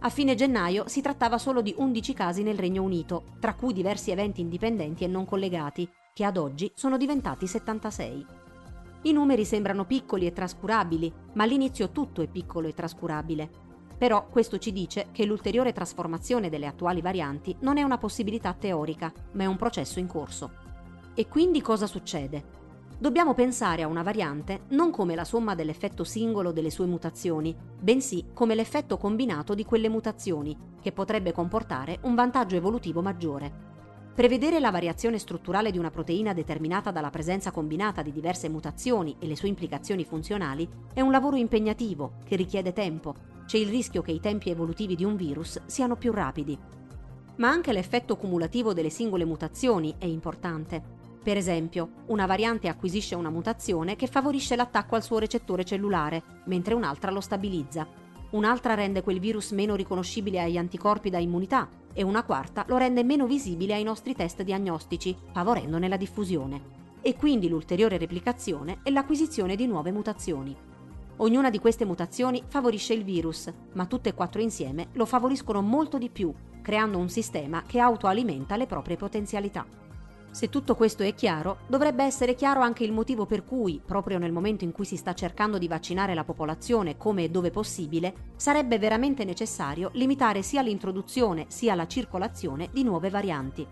A 0.00 0.10
fine 0.10 0.34
gennaio 0.34 0.86
si 0.86 1.00
trattava 1.00 1.38
solo 1.38 1.62
di 1.62 1.74
11 1.74 2.12
casi 2.12 2.42
nel 2.42 2.58
Regno 2.58 2.82
Unito, 2.82 3.24
tra 3.40 3.54
cui 3.54 3.72
diversi 3.72 4.10
eventi 4.10 4.42
indipendenti 4.42 5.04
e 5.04 5.06
non 5.06 5.24
collegati, 5.24 5.90
che 6.12 6.26
ad 6.26 6.36
oggi 6.36 6.70
sono 6.74 6.98
diventati 6.98 7.46
76. 7.46 8.26
I 9.04 9.12
numeri 9.12 9.46
sembrano 9.46 9.86
piccoli 9.86 10.26
e 10.26 10.32
trascurabili, 10.34 11.10
ma 11.32 11.44
all'inizio 11.44 11.90
tutto 11.90 12.20
è 12.20 12.26
piccolo 12.26 12.68
e 12.68 12.74
trascurabile. 12.74 13.48
Però 13.96 14.26
questo 14.26 14.58
ci 14.58 14.72
dice 14.72 15.06
che 15.10 15.24
l'ulteriore 15.24 15.72
trasformazione 15.72 16.50
delle 16.50 16.66
attuali 16.66 17.00
varianti 17.00 17.56
non 17.60 17.78
è 17.78 17.82
una 17.82 17.96
possibilità 17.96 18.52
teorica, 18.52 19.10
ma 19.32 19.44
è 19.44 19.46
un 19.46 19.56
processo 19.56 20.00
in 20.00 20.06
corso. 20.06 20.50
E 21.14 21.28
quindi 21.28 21.62
cosa 21.62 21.86
succede? 21.86 22.60
Dobbiamo 23.02 23.34
pensare 23.34 23.82
a 23.82 23.88
una 23.88 24.04
variante 24.04 24.60
non 24.68 24.92
come 24.92 25.16
la 25.16 25.24
somma 25.24 25.56
dell'effetto 25.56 26.04
singolo 26.04 26.52
delle 26.52 26.70
sue 26.70 26.86
mutazioni, 26.86 27.52
bensì 27.80 28.26
come 28.32 28.54
l'effetto 28.54 28.96
combinato 28.96 29.56
di 29.56 29.64
quelle 29.64 29.88
mutazioni, 29.88 30.56
che 30.80 30.92
potrebbe 30.92 31.32
comportare 31.32 31.98
un 32.02 32.14
vantaggio 32.14 32.54
evolutivo 32.54 33.02
maggiore. 33.02 33.70
Prevedere 34.14 34.60
la 34.60 34.70
variazione 34.70 35.18
strutturale 35.18 35.72
di 35.72 35.78
una 35.78 35.90
proteina 35.90 36.32
determinata 36.32 36.92
dalla 36.92 37.10
presenza 37.10 37.50
combinata 37.50 38.02
di 38.02 38.12
diverse 38.12 38.48
mutazioni 38.48 39.16
e 39.18 39.26
le 39.26 39.34
sue 39.34 39.48
implicazioni 39.48 40.04
funzionali 40.04 40.68
è 40.94 41.00
un 41.00 41.10
lavoro 41.10 41.34
impegnativo 41.34 42.18
che 42.24 42.36
richiede 42.36 42.72
tempo. 42.72 43.16
C'è 43.46 43.58
il 43.58 43.68
rischio 43.68 44.02
che 44.02 44.12
i 44.12 44.20
tempi 44.20 44.50
evolutivi 44.50 44.94
di 44.94 45.02
un 45.02 45.16
virus 45.16 45.60
siano 45.66 45.96
più 45.96 46.12
rapidi. 46.12 46.56
Ma 47.38 47.48
anche 47.48 47.72
l'effetto 47.72 48.16
cumulativo 48.16 48.72
delle 48.72 48.90
singole 48.90 49.24
mutazioni 49.24 49.96
è 49.98 50.04
importante. 50.04 51.00
Per 51.22 51.36
esempio, 51.36 51.88
una 52.06 52.26
variante 52.26 52.66
acquisisce 52.66 53.14
una 53.14 53.30
mutazione 53.30 53.94
che 53.94 54.08
favorisce 54.08 54.56
l'attacco 54.56 54.96
al 54.96 55.04
suo 55.04 55.18
recettore 55.18 55.64
cellulare, 55.64 56.22
mentre 56.46 56.74
un'altra 56.74 57.12
lo 57.12 57.20
stabilizza. 57.20 57.86
Un'altra 58.30 58.74
rende 58.74 59.02
quel 59.02 59.20
virus 59.20 59.52
meno 59.52 59.76
riconoscibile 59.76 60.40
agli 60.40 60.56
anticorpi 60.56 61.10
da 61.10 61.18
immunità 61.18 61.68
e 61.92 62.02
una 62.02 62.24
quarta 62.24 62.64
lo 62.66 62.76
rende 62.76 63.04
meno 63.04 63.26
visibile 63.26 63.74
ai 63.74 63.84
nostri 63.84 64.16
test 64.16 64.42
diagnostici, 64.42 65.16
favorendone 65.30 65.86
la 65.86 65.96
diffusione. 65.96 66.80
E 67.02 67.14
quindi 67.14 67.48
l'ulteriore 67.48 67.98
replicazione 67.98 68.78
e 68.82 68.90
l'acquisizione 68.90 69.54
di 69.54 69.66
nuove 69.66 69.92
mutazioni. 69.92 70.56
Ognuna 71.18 71.50
di 71.50 71.60
queste 71.60 71.84
mutazioni 71.84 72.42
favorisce 72.48 72.94
il 72.94 73.04
virus, 73.04 73.52
ma 73.74 73.86
tutte 73.86 74.08
e 74.08 74.14
quattro 74.14 74.40
insieme 74.40 74.88
lo 74.94 75.06
favoriscono 75.06 75.60
molto 75.60 75.98
di 75.98 76.08
più, 76.08 76.34
creando 76.62 76.98
un 76.98 77.08
sistema 77.08 77.62
che 77.64 77.78
autoalimenta 77.78 78.56
le 78.56 78.66
proprie 78.66 78.96
potenzialità. 78.96 79.64
Se 80.32 80.48
tutto 80.48 80.76
questo 80.76 81.02
è 81.02 81.14
chiaro, 81.14 81.58
dovrebbe 81.66 82.04
essere 82.04 82.34
chiaro 82.34 82.62
anche 82.62 82.84
il 82.84 82.92
motivo 82.92 83.26
per 83.26 83.44
cui, 83.44 83.82
proprio 83.84 84.16
nel 84.16 84.32
momento 84.32 84.64
in 84.64 84.72
cui 84.72 84.86
si 84.86 84.96
sta 84.96 85.12
cercando 85.12 85.58
di 85.58 85.68
vaccinare 85.68 86.14
la 86.14 86.24
popolazione 86.24 86.96
come 86.96 87.24
e 87.24 87.28
dove 87.28 87.50
possibile, 87.50 88.30
sarebbe 88.36 88.78
veramente 88.78 89.26
necessario 89.26 89.90
limitare 89.92 90.40
sia 90.40 90.62
l'introduzione 90.62 91.44
sia 91.48 91.74
la 91.74 91.86
circolazione 91.86 92.70
di 92.72 92.82
nuove 92.82 93.10
varianti. 93.10 93.66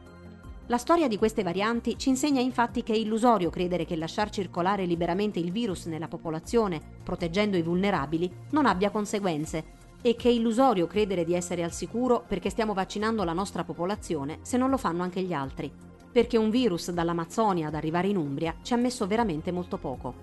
La 0.66 0.76
storia 0.76 1.08
di 1.08 1.16
queste 1.16 1.42
varianti 1.42 1.96
ci 1.96 2.10
insegna 2.10 2.42
infatti 2.42 2.82
che 2.82 2.92
è 2.92 2.96
illusorio 2.96 3.48
credere 3.48 3.86
che 3.86 3.96
lasciar 3.96 4.28
circolare 4.28 4.84
liberamente 4.84 5.38
il 5.38 5.52
virus 5.52 5.86
nella 5.86 6.08
popolazione, 6.08 6.78
proteggendo 7.02 7.56
i 7.56 7.62
vulnerabili, 7.62 8.30
non 8.50 8.66
abbia 8.66 8.90
conseguenze, 8.90 9.78
e 10.02 10.14
che 10.14 10.28
è 10.28 10.32
illusorio 10.32 10.86
credere 10.86 11.24
di 11.24 11.32
essere 11.32 11.64
al 11.64 11.72
sicuro 11.72 12.22
perché 12.28 12.50
stiamo 12.50 12.74
vaccinando 12.74 13.24
la 13.24 13.32
nostra 13.32 13.64
popolazione 13.64 14.40
se 14.42 14.58
non 14.58 14.68
lo 14.68 14.76
fanno 14.76 15.02
anche 15.02 15.22
gli 15.22 15.32
altri 15.32 15.88
perché 16.12 16.36
un 16.36 16.50
virus 16.50 16.90
dall'Amazzonia 16.90 17.68
ad 17.68 17.74
arrivare 17.74 18.08
in 18.08 18.16
Umbria 18.16 18.54
ci 18.62 18.72
ha 18.72 18.76
messo 18.76 19.06
veramente 19.06 19.52
molto 19.52 19.76
poco. 19.76 20.14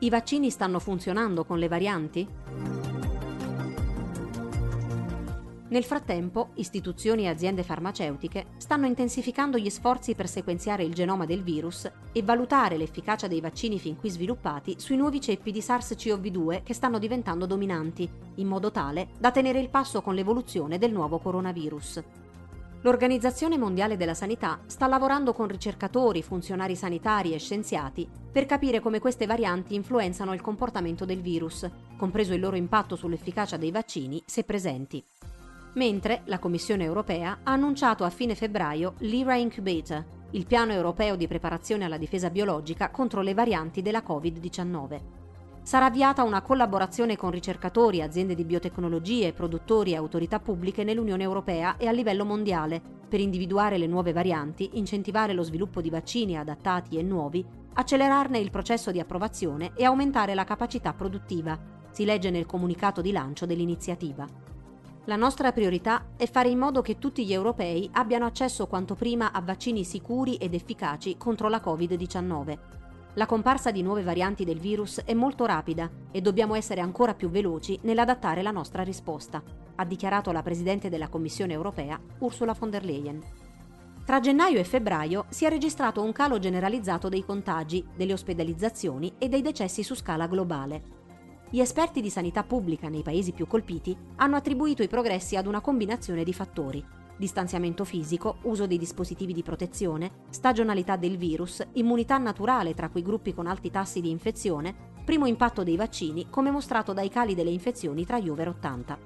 I 0.00 0.10
vaccini 0.10 0.50
stanno 0.50 0.78
funzionando 0.78 1.44
con 1.44 1.58
le 1.58 1.68
varianti? 1.68 2.28
Nel 5.74 5.82
frattempo, 5.82 6.50
istituzioni 6.54 7.24
e 7.24 7.28
aziende 7.28 7.64
farmaceutiche 7.64 8.46
stanno 8.58 8.86
intensificando 8.86 9.58
gli 9.58 9.70
sforzi 9.70 10.14
per 10.14 10.28
sequenziare 10.28 10.84
il 10.84 10.94
genoma 10.94 11.24
del 11.24 11.42
virus 11.42 11.90
e 12.12 12.22
valutare 12.22 12.76
l'efficacia 12.76 13.26
dei 13.26 13.40
vaccini 13.40 13.80
fin 13.80 13.96
qui 13.96 14.08
sviluppati 14.10 14.76
sui 14.78 14.96
nuovi 14.96 15.20
ceppi 15.20 15.50
di 15.50 15.58
SARS-CoV-2 15.58 16.62
che 16.62 16.74
stanno 16.74 16.98
diventando 17.00 17.46
dominanti, 17.46 18.08
in 18.36 18.46
modo 18.46 18.70
tale 18.70 19.08
da 19.18 19.32
tenere 19.32 19.58
il 19.58 19.70
passo 19.70 20.00
con 20.00 20.14
l'evoluzione 20.14 20.78
del 20.78 20.92
nuovo 20.92 21.18
coronavirus. 21.18 22.02
L'Organizzazione 22.84 23.56
Mondiale 23.56 23.96
della 23.96 24.12
Sanità 24.12 24.60
sta 24.66 24.86
lavorando 24.86 25.32
con 25.32 25.48
ricercatori, 25.48 26.22
funzionari 26.22 26.76
sanitari 26.76 27.32
e 27.32 27.38
scienziati 27.38 28.06
per 28.30 28.44
capire 28.44 28.80
come 28.80 28.98
queste 28.98 29.24
varianti 29.24 29.74
influenzano 29.74 30.34
il 30.34 30.42
comportamento 30.42 31.06
del 31.06 31.22
virus, 31.22 31.66
compreso 31.96 32.34
il 32.34 32.40
loro 32.40 32.56
impatto 32.56 32.94
sull'efficacia 32.94 33.56
dei 33.56 33.70
vaccini, 33.70 34.22
se 34.26 34.44
presenti. 34.44 35.02
Mentre 35.76 36.24
la 36.26 36.38
Commissione 36.38 36.84
europea 36.84 37.38
ha 37.42 37.52
annunciato 37.52 38.04
a 38.04 38.10
fine 38.10 38.34
febbraio 38.34 38.96
l'IRA 38.98 39.36
Incubator, 39.36 40.04
il 40.32 40.44
piano 40.44 40.72
europeo 40.72 41.16
di 41.16 41.26
preparazione 41.26 41.86
alla 41.86 41.96
difesa 41.96 42.28
biologica 42.28 42.90
contro 42.90 43.22
le 43.22 43.32
varianti 43.32 43.80
della 43.80 44.02
Covid-19 44.06 45.23
sarà 45.64 45.86
avviata 45.86 46.22
una 46.22 46.42
collaborazione 46.42 47.16
con 47.16 47.30
ricercatori, 47.30 48.02
aziende 48.02 48.34
di 48.34 48.44
biotecnologie, 48.44 49.32
produttori 49.32 49.92
e 49.92 49.96
autorità 49.96 50.38
pubbliche 50.38 50.84
nell'Unione 50.84 51.22
Europea 51.22 51.78
e 51.78 51.86
a 51.86 51.90
livello 51.90 52.26
mondiale 52.26 52.80
per 53.08 53.18
individuare 53.18 53.78
le 53.78 53.86
nuove 53.86 54.12
varianti, 54.12 54.72
incentivare 54.74 55.32
lo 55.32 55.42
sviluppo 55.42 55.80
di 55.80 55.88
vaccini 55.88 56.36
adattati 56.36 56.98
e 56.98 57.02
nuovi, 57.02 57.44
accelerarne 57.72 58.38
il 58.38 58.50
processo 58.50 58.90
di 58.90 59.00
approvazione 59.00 59.72
e 59.74 59.84
aumentare 59.84 60.34
la 60.34 60.44
capacità 60.44 60.92
produttiva, 60.92 61.58
si 61.90 62.04
legge 62.04 62.28
nel 62.30 62.44
comunicato 62.44 63.00
di 63.00 63.10
lancio 63.10 63.46
dell'iniziativa. 63.46 64.26
La 65.06 65.16
nostra 65.16 65.50
priorità 65.52 66.08
è 66.16 66.26
fare 66.26 66.50
in 66.50 66.58
modo 66.58 66.82
che 66.82 66.98
tutti 66.98 67.24
gli 67.24 67.32
europei 67.32 67.88
abbiano 67.92 68.26
accesso 68.26 68.66
quanto 68.66 68.94
prima 68.94 69.32
a 69.32 69.40
vaccini 69.40 69.82
sicuri 69.82 70.34
ed 70.36 70.52
efficaci 70.52 71.16
contro 71.16 71.48
la 71.48 71.62
Covid-19 71.64 72.82
la 73.14 73.26
comparsa 73.26 73.70
di 73.70 73.82
nuove 73.82 74.02
varianti 74.02 74.44
del 74.44 74.58
virus 74.58 75.00
è 75.04 75.14
molto 75.14 75.46
rapida 75.46 75.88
e 76.10 76.20
dobbiamo 76.20 76.54
essere 76.54 76.80
ancora 76.80 77.14
più 77.14 77.30
veloci 77.30 77.78
nell'adattare 77.82 78.42
la 78.42 78.50
nostra 78.50 78.82
risposta, 78.82 79.42
ha 79.76 79.84
dichiarato 79.84 80.32
la 80.32 80.42
Presidente 80.42 80.88
della 80.88 81.08
Commissione 81.08 81.52
europea, 81.52 81.98
Ursula 82.18 82.54
von 82.58 82.70
der 82.70 82.84
Leyen. 82.84 83.22
Tra 84.04 84.20
gennaio 84.20 84.58
e 84.58 84.64
febbraio 84.64 85.26
si 85.28 85.44
è 85.44 85.48
registrato 85.48 86.02
un 86.02 86.12
calo 86.12 86.38
generalizzato 86.38 87.08
dei 87.08 87.24
contagi, 87.24 87.86
delle 87.96 88.12
ospedalizzazioni 88.12 89.14
e 89.18 89.28
dei 89.28 89.42
decessi 89.42 89.82
su 89.82 89.94
scala 89.94 90.26
globale. 90.26 91.02
Gli 91.48 91.60
esperti 91.60 92.00
di 92.00 92.10
sanità 92.10 92.42
pubblica 92.42 92.88
nei 92.88 93.02
paesi 93.02 93.32
più 93.32 93.46
colpiti 93.46 93.96
hanno 94.16 94.36
attribuito 94.36 94.82
i 94.82 94.88
progressi 94.88 95.36
ad 95.36 95.46
una 95.46 95.60
combinazione 95.60 96.24
di 96.24 96.32
fattori, 96.32 96.84
distanziamento 97.16 97.84
fisico, 97.84 98.36
uso 98.42 98.66
dei 98.66 98.78
dispositivi 98.78 99.32
di 99.32 99.42
protezione, 99.42 100.24
stagionalità 100.30 100.96
del 100.96 101.16
virus, 101.16 101.64
immunità 101.74 102.18
naturale 102.18 102.74
tra 102.74 102.88
quei 102.88 103.02
gruppi 103.02 103.34
con 103.34 103.46
alti 103.46 103.70
tassi 103.70 104.00
di 104.00 104.10
infezione, 104.10 104.74
primo 105.04 105.26
impatto 105.26 105.62
dei 105.62 105.76
vaccini 105.76 106.28
come 106.30 106.50
mostrato 106.50 106.92
dai 106.92 107.08
cali 107.08 107.34
delle 107.34 107.50
infezioni 107.50 108.04
tra 108.04 108.18
gli 108.18 108.28
over 108.28 108.48
80. 108.48 108.98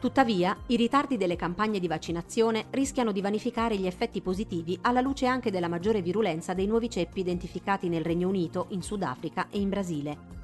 Tuttavia, 0.00 0.56
i 0.68 0.76
ritardi 0.76 1.16
delle 1.16 1.34
campagne 1.34 1.80
di 1.80 1.88
vaccinazione 1.88 2.66
rischiano 2.70 3.10
di 3.10 3.20
vanificare 3.20 3.76
gli 3.76 3.86
effetti 3.86 4.20
positivi 4.20 4.78
alla 4.82 5.00
luce 5.00 5.26
anche 5.26 5.50
della 5.50 5.68
maggiore 5.68 6.02
virulenza 6.02 6.54
dei 6.54 6.66
nuovi 6.66 6.88
ceppi 6.88 7.20
identificati 7.20 7.88
nel 7.88 8.04
Regno 8.04 8.28
Unito, 8.28 8.66
in 8.70 8.82
Sudafrica 8.82 9.48
e 9.50 9.58
in 9.58 9.68
Brasile, 9.68 10.37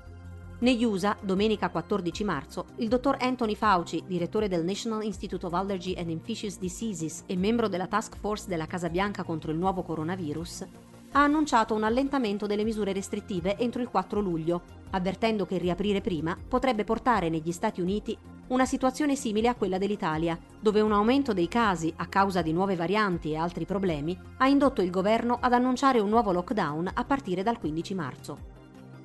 negli 0.65 0.83
USA, 0.83 1.15
domenica 1.21 1.69
14 1.69 2.25
marzo, 2.25 2.65
il 2.77 2.89
dottor 2.89 3.19
Anthony 3.21 3.55
Fauci, 3.55 4.03
direttore 4.07 4.49
del 4.49 4.65
National 4.65 5.05
Institute 5.05 5.45
of 5.45 5.53
Allergy 5.53 5.95
and 5.95 6.09
Infectious 6.09 6.59
Diseases 6.59 7.25
e 7.27 7.37
membro 7.37 7.69
della 7.69 7.87
task 7.87 8.17
force 8.17 8.49
della 8.49 8.65
Casa 8.65 8.89
Bianca 8.89 9.25
contro 9.25 9.51
il 9.51 9.59
nuovo 9.59 9.83
coronavirus, 9.83 10.67
ha 11.13 11.23
annunciato 11.23 11.75
un 11.75 11.85
allentamento 11.85 12.47
delle 12.47 12.65
misure 12.65 12.95
restrittive 12.95 13.59
entro 13.59 13.83
il 13.83 13.91
4 13.91 14.21
luglio, 14.21 14.63
avvertendo 14.93 15.45
che 15.45 15.59
riaprire 15.59 16.01
prima 16.01 16.35
potrebbe 16.49 16.85
portare 16.85 17.29
negli 17.29 17.53
Stati 17.53 17.83
Uniti 17.83 18.17
una 18.47 18.65
situazione 18.65 19.17
simile 19.17 19.49
a 19.49 19.55
quella 19.55 19.77
dell'Italia, 19.77 20.39
dove 20.59 20.81
un 20.81 20.93
aumento 20.93 21.35
dei 21.35 21.47
casi 21.47 21.93
a 21.95 22.07
causa 22.07 22.41
di 22.41 22.55
nuove 22.55 22.75
varianti 22.75 23.33
e 23.33 23.37
altri 23.37 23.67
problemi 23.67 24.19
ha 24.39 24.49
indotto 24.49 24.81
il 24.81 24.89
governo 24.89 25.37
ad 25.43 25.53
annunciare 25.53 26.01
un 26.01 26.09
nuovo 26.09 26.33
lockdown 26.33 26.91
a 26.95 27.05
partire 27.05 27.43
dal 27.43 27.59
15 27.59 27.95
marzo. 27.95 28.54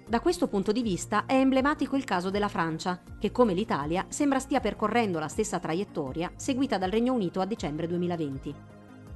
Da 0.09 0.21
questo 0.21 0.47
punto 0.47 0.71
di 0.71 0.81
vista 0.81 1.27
è 1.27 1.35
emblematico 1.35 1.95
il 1.95 2.03
caso 2.03 2.31
della 2.31 2.47
Francia, 2.47 2.99
che 3.19 3.31
come 3.31 3.53
l'Italia 3.53 4.07
sembra 4.09 4.39
stia 4.39 4.59
percorrendo 4.59 5.19
la 5.19 5.27
stessa 5.27 5.59
traiettoria 5.59 6.31
seguita 6.35 6.79
dal 6.79 6.89
Regno 6.89 7.13
Unito 7.13 7.41
a 7.41 7.45
dicembre 7.45 7.85
2020. 7.85 8.55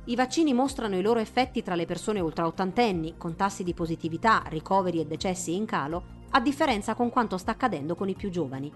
I 0.03 0.15
vaccini 0.15 0.53
mostrano 0.53 0.95
i 0.95 1.01
loro 1.01 1.17
effetti 1.19 1.63
tra 1.63 1.73
le 1.73 1.87
persone 1.87 2.19
ultra 2.19 2.45
ottantenni, 2.45 3.15
con 3.17 3.35
tassi 3.35 3.63
di 3.63 3.73
positività, 3.73 4.43
ricoveri 4.49 4.99
e 4.99 5.07
decessi 5.07 5.55
in 5.55 5.65
calo, 5.65 6.03
a 6.29 6.39
differenza 6.39 6.93
con 6.93 7.09
quanto 7.09 7.39
sta 7.39 7.49
accadendo 7.49 7.95
con 7.95 8.07
i 8.07 8.13
più 8.13 8.29
giovani. 8.29 8.71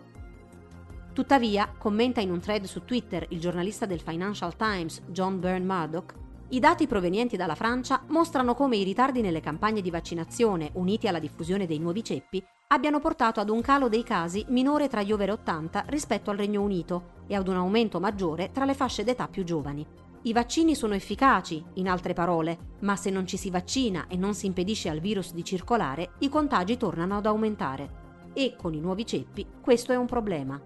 Tuttavia, 1.13 1.71
commenta 1.77 2.19
in 2.19 2.31
un 2.31 2.39
thread 2.39 2.63
su 2.63 2.83
Twitter 2.83 3.27
il 3.29 3.39
giornalista 3.39 3.85
del 3.85 4.01
Financial 4.01 4.55
Times 4.55 5.03
John 5.05 5.39
Byrne 5.39 5.65
Murdoch, 5.65 6.15
i 6.49 6.59
dati 6.59 6.87
provenienti 6.87 7.35
dalla 7.35 7.55
Francia 7.55 8.03
mostrano 8.07 8.53
come 8.53 8.77
i 8.77 8.83
ritardi 8.83 9.19
nelle 9.19 9.41
campagne 9.41 9.81
di 9.81 9.91
vaccinazione, 9.91 10.69
uniti 10.75 11.09
alla 11.09 11.19
diffusione 11.19 11.65
dei 11.65 11.77
nuovi 11.77 12.05
ceppi, 12.05 12.41
abbiano 12.67 13.01
portato 13.01 13.41
ad 13.41 13.49
un 13.49 13.59
calo 13.59 13.89
dei 13.89 14.03
casi 14.03 14.45
minore 14.47 14.87
tra 14.87 15.01
gli 15.01 15.11
over 15.11 15.31
80 15.31 15.83
rispetto 15.87 16.31
al 16.31 16.37
Regno 16.37 16.61
Unito 16.61 17.15
e 17.27 17.35
ad 17.35 17.49
un 17.49 17.55
aumento 17.55 17.99
maggiore 17.99 18.51
tra 18.53 18.63
le 18.63 18.75
fasce 18.75 19.03
d'età 19.03 19.27
più 19.27 19.43
giovani. 19.43 19.85
I 20.21 20.31
vaccini 20.31 20.73
sono 20.73 20.93
efficaci, 20.93 21.61
in 21.73 21.89
altre 21.89 22.13
parole, 22.13 22.75
ma 22.79 22.95
se 22.95 23.09
non 23.09 23.27
ci 23.27 23.35
si 23.35 23.49
vaccina 23.49 24.05
e 24.07 24.15
non 24.15 24.33
si 24.33 24.45
impedisce 24.45 24.87
al 24.87 24.99
virus 25.01 25.33
di 25.33 25.43
circolare, 25.43 26.11
i 26.19 26.29
contagi 26.29 26.77
tornano 26.77 27.17
ad 27.17 27.25
aumentare. 27.25 28.05
E 28.31 28.55
con 28.57 28.73
i 28.73 28.79
nuovi 28.79 29.05
ceppi 29.05 29.45
questo 29.61 29.91
è 29.91 29.97
un 29.97 30.05
problema. 30.05 30.59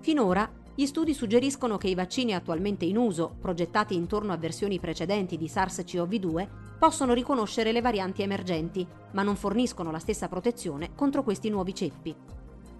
Finora 0.00 0.50
gli 0.78 0.84
studi 0.84 1.14
suggeriscono 1.14 1.78
che 1.78 1.88
i 1.88 1.94
vaccini 1.94 2.34
attualmente 2.34 2.84
in 2.84 2.98
uso, 2.98 3.34
progettati 3.40 3.94
intorno 3.94 4.34
a 4.34 4.36
versioni 4.36 4.78
precedenti 4.78 5.38
di 5.38 5.46
SARS-CoV-2, 5.46 6.48
possono 6.78 7.14
riconoscere 7.14 7.72
le 7.72 7.80
varianti 7.80 8.20
emergenti, 8.20 8.86
ma 9.12 9.22
non 9.22 9.36
forniscono 9.36 9.90
la 9.90 9.98
stessa 9.98 10.28
protezione 10.28 10.90
contro 10.94 11.22
questi 11.22 11.48
nuovi 11.48 11.74
ceppi. 11.74 12.14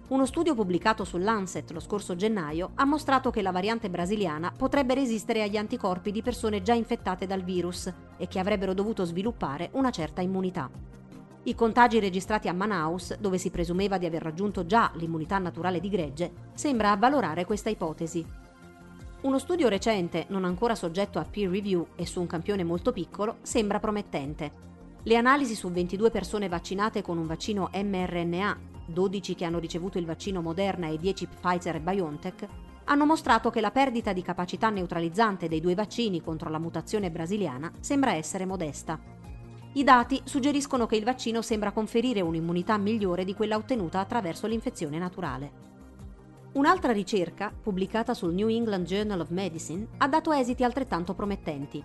Uno 0.09 0.27
studio 0.27 0.53
pubblicato 0.53 1.03
su 1.05 1.17
Lancet 1.17 1.71
lo 1.71 1.79
scorso 1.79 2.15
gennaio 2.15 2.73
ha 2.75 2.85
mostrato 2.85 3.31
che 3.31 3.41
la 3.41 3.51
variante 3.51 3.89
brasiliana 3.89 4.53
potrebbe 4.55 4.93
resistere 4.93 5.41
agli 5.41 5.57
anticorpi 5.57 6.11
di 6.11 6.21
persone 6.21 6.61
già 6.61 6.73
infettate 6.73 7.25
dal 7.25 7.43
virus 7.43 7.91
e 8.15 8.27
che 8.27 8.37
avrebbero 8.37 8.75
dovuto 8.75 9.05
sviluppare 9.05 9.71
una 9.73 9.89
certa 9.89 10.21
immunità. 10.21 10.69
I 11.43 11.55
contagi 11.55 11.99
registrati 11.99 12.47
a 12.47 12.53
Manaus, 12.53 13.17
dove 13.17 13.37
si 13.37 13.49
presumeva 13.49 13.97
di 13.97 14.05
aver 14.05 14.21
raggiunto 14.21 14.65
già 14.65 14.91
l'immunità 14.95 15.37
naturale 15.37 15.79
di 15.79 15.89
gregge, 15.89 16.31
sembra 16.53 16.91
avvalorare 16.91 17.45
questa 17.45 17.69
ipotesi. 17.69 18.25
Uno 19.21 19.39
studio 19.39 19.67
recente, 19.67 20.25
non 20.29 20.45
ancora 20.45 20.75
soggetto 20.75 21.19
a 21.19 21.25
peer 21.25 21.49
review 21.49 21.87
e 21.95 22.05
su 22.05 22.19
un 22.19 22.27
campione 22.27 22.63
molto 22.63 22.91
piccolo, 22.91 23.37
sembra 23.41 23.79
promettente. 23.79 24.65
Le 25.03 25.15
analisi 25.15 25.55
su 25.55 25.71
22 25.71 26.11
persone 26.11 26.49
vaccinate 26.49 27.01
con 27.01 27.17
un 27.17 27.25
vaccino 27.25 27.69
mRNA, 27.73 28.59
12 28.85 29.35
che 29.35 29.45
hanno 29.45 29.59
ricevuto 29.59 29.97
il 29.97 30.05
vaccino 30.05 30.41
Moderna 30.41 30.87
e 30.87 30.97
10 30.97 31.27
Pfizer 31.27 31.75
e 31.75 31.79
BioNTech, 31.79 32.47
hanno 32.85 33.05
mostrato 33.05 33.49
che 33.49 33.61
la 33.61 33.71
perdita 33.71 34.13
di 34.13 34.21
capacità 34.21 34.69
neutralizzante 34.69 35.47
dei 35.47 35.61
due 35.61 35.75
vaccini 35.75 36.21
contro 36.21 36.49
la 36.49 36.59
mutazione 36.59 37.09
brasiliana 37.09 37.71
sembra 37.79 38.13
essere 38.13 38.45
modesta. 38.45 39.16
I 39.77 39.83
dati 39.83 40.19
suggeriscono 40.23 40.87
che 40.87 40.95
il 40.95 41.03
vaccino 41.03 41.43
sembra 41.43 41.71
conferire 41.71 42.19
un'immunità 42.19 42.79
migliore 42.79 43.23
di 43.23 43.35
quella 43.35 43.57
ottenuta 43.57 43.99
attraverso 43.99 44.47
l'infezione 44.47 44.97
naturale. 44.97 45.51
Un'altra 46.53 46.91
ricerca, 46.91 47.53
pubblicata 47.61 48.15
sul 48.15 48.33
New 48.33 48.47
England 48.47 48.87
Journal 48.87 49.19
of 49.19 49.29
Medicine, 49.29 49.85
ha 49.97 50.07
dato 50.07 50.31
esiti 50.31 50.63
altrettanto 50.63 51.13
promettenti. 51.13 51.83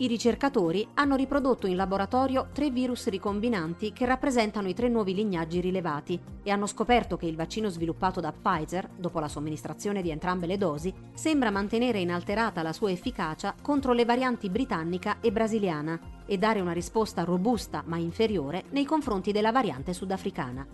I 0.00 0.06
ricercatori 0.06 0.88
hanno 0.94 1.14
riprodotto 1.14 1.66
in 1.66 1.76
laboratorio 1.76 2.48
tre 2.54 2.70
virus 2.70 3.08
ricombinanti 3.08 3.92
che 3.92 4.06
rappresentano 4.06 4.66
i 4.66 4.72
tre 4.72 4.88
nuovi 4.88 5.12
lignaggi 5.12 5.60
rilevati 5.60 6.18
e 6.42 6.50
hanno 6.50 6.64
scoperto 6.66 7.18
che 7.18 7.26
il 7.26 7.36
vaccino 7.36 7.68
sviluppato 7.68 8.18
da 8.18 8.32
Pfizer, 8.32 8.88
dopo 8.96 9.20
la 9.20 9.28
somministrazione 9.28 10.00
di 10.00 10.08
entrambe 10.08 10.46
le 10.46 10.56
dosi, 10.56 10.90
sembra 11.12 11.50
mantenere 11.50 11.98
inalterata 11.98 12.62
la 12.62 12.72
sua 12.72 12.90
efficacia 12.90 13.54
contro 13.60 13.92
le 13.92 14.06
varianti 14.06 14.48
britannica 14.48 15.18
e 15.20 15.30
brasiliana 15.32 16.00
e 16.24 16.38
dare 16.38 16.62
una 16.62 16.72
risposta 16.72 17.22
robusta 17.22 17.82
ma 17.84 17.98
inferiore 17.98 18.64
nei 18.70 18.86
confronti 18.86 19.32
della 19.32 19.52
variante 19.52 19.92
sudafricana. 19.92 20.66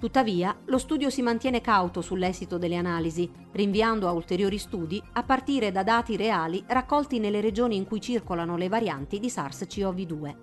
Tuttavia, 0.00 0.56
lo 0.64 0.78
studio 0.78 1.10
si 1.10 1.20
mantiene 1.20 1.60
cauto 1.60 2.00
sull'esito 2.00 2.56
delle 2.56 2.76
analisi, 2.76 3.30
rinviando 3.52 4.08
a 4.08 4.12
ulteriori 4.12 4.56
studi 4.56 5.00
a 5.12 5.22
partire 5.22 5.70
da 5.72 5.82
dati 5.82 6.16
reali 6.16 6.64
raccolti 6.66 7.18
nelle 7.18 7.42
regioni 7.42 7.76
in 7.76 7.84
cui 7.84 8.00
circolano 8.00 8.56
le 8.56 8.68
varianti 8.68 9.18
di 9.20 9.28
SARS-CoV-2. 9.28 10.36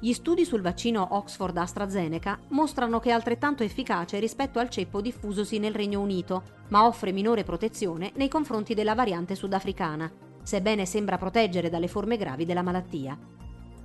Gli 0.00 0.12
studi 0.12 0.44
sul 0.44 0.60
vaccino 0.60 1.08
Oxford 1.12 1.56
AstraZeneca 1.56 2.38
mostrano 2.48 3.00
che 3.00 3.08
è 3.08 3.12
altrettanto 3.12 3.62
efficace 3.62 4.18
rispetto 4.18 4.58
al 4.58 4.68
ceppo 4.68 5.00
diffusosi 5.00 5.58
nel 5.58 5.74
Regno 5.74 6.02
Unito, 6.02 6.42
ma 6.68 6.86
offre 6.86 7.10
minore 7.10 7.44
protezione 7.44 8.12
nei 8.16 8.28
confronti 8.28 8.74
della 8.74 8.94
variante 8.94 9.34
sudafricana, 9.34 10.12
sebbene 10.42 10.84
sembra 10.84 11.16
proteggere 11.16 11.70
dalle 11.70 11.88
forme 11.88 12.18
gravi 12.18 12.44
della 12.44 12.62
malattia. 12.62 13.18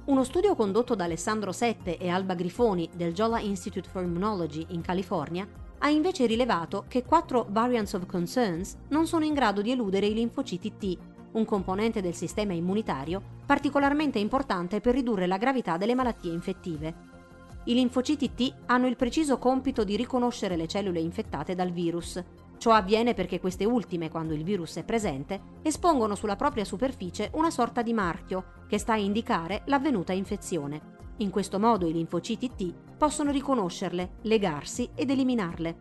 Uno 0.05 0.25
studio 0.25 0.53
condotto 0.53 0.95
da 0.95 1.05
Alessandro 1.05 1.53
Sette 1.53 1.97
e 1.97 2.09
Alba 2.09 2.33
Grifoni 2.33 2.89
del 2.93 3.13
Jolla 3.13 3.39
Institute 3.39 3.87
for 3.87 4.03
Immunology 4.03 4.65
in 4.71 4.81
California 4.81 5.47
ha 5.77 5.89
invece 5.89 6.25
rilevato 6.25 6.83
che 6.89 7.05
quattro 7.05 7.45
variants 7.49 7.93
of 7.93 8.05
concerns 8.05 8.75
non 8.89 9.07
sono 9.07 9.23
in 9.23 9.33
grado 9.33 9.61
di 9.61 9.71
eludere 9.71 10.07
i 10.07 10.13
linfociti 10.13 10.75
T, 10.77 10.97
un 11.31 11.45
componente 11.45 12.01
del 12.01 12.15
sistema 12.15 12.51
immunitario 12.51 13.21
particolarmente 13.45 14.19
importante 14.19 14.81
per 14.81 14.93
ridurre 14.93 15.25
la 15.25 15.37
gravità 15.37 15.77
delle 15.77 15.95
malattie 15.95 16.33
infettive. 16.33 16.93
I 17.63 17.73
linfociti 17.73 18.33
T 18.33 18.53
hanno 18.65 18.87
il 18.87 18.97
preciso 18.97 19.37
compito 19.37 19.85
di 19.85 19.95
riconoscere 19.95 20.57
le 20.57 20.67
cellule 20.67 20.99
infettate 20.99 21.55
dal 21.55 21.71
virus. 21.71 22.21
Ciò 22.63 22.71
avviene 22.71 23.13
perché 23.13 23.41
queste 23.41 23.65
ultime, 23.65 24.09
quando 24.09 24.33
il 24.33 24.45
virus 24.45 24.77
è 24.77 24.85
presente, 24.85 25.57
espongono 25.63 26.15
sulla 26.15 26.37
propria 26.37 26.63
superficie 26.63 27.29
una 27.33 27.49
sorta 27.49 27.81
di 27.81 27.91
marchio 27.91 28.63
che 28.69 28.77
sta 28.77 28.93
a 28.93 28.97
indicare 28.97 29.63
l'avvenuta 29.65 30.13
infezione. 30.13 30.79
In 31.17 31.29
questo 31.29 31.59
modo 31.59 31.89
i 31.89 31.91
linfociti 31.91 32.51
T 32.55 32.73
possono 32.97 33.31
riconoscerle, 33.31 34.11
legarsi 34.21 34.89
ed 34.95 35.09
eliminarle. 35.09 35.75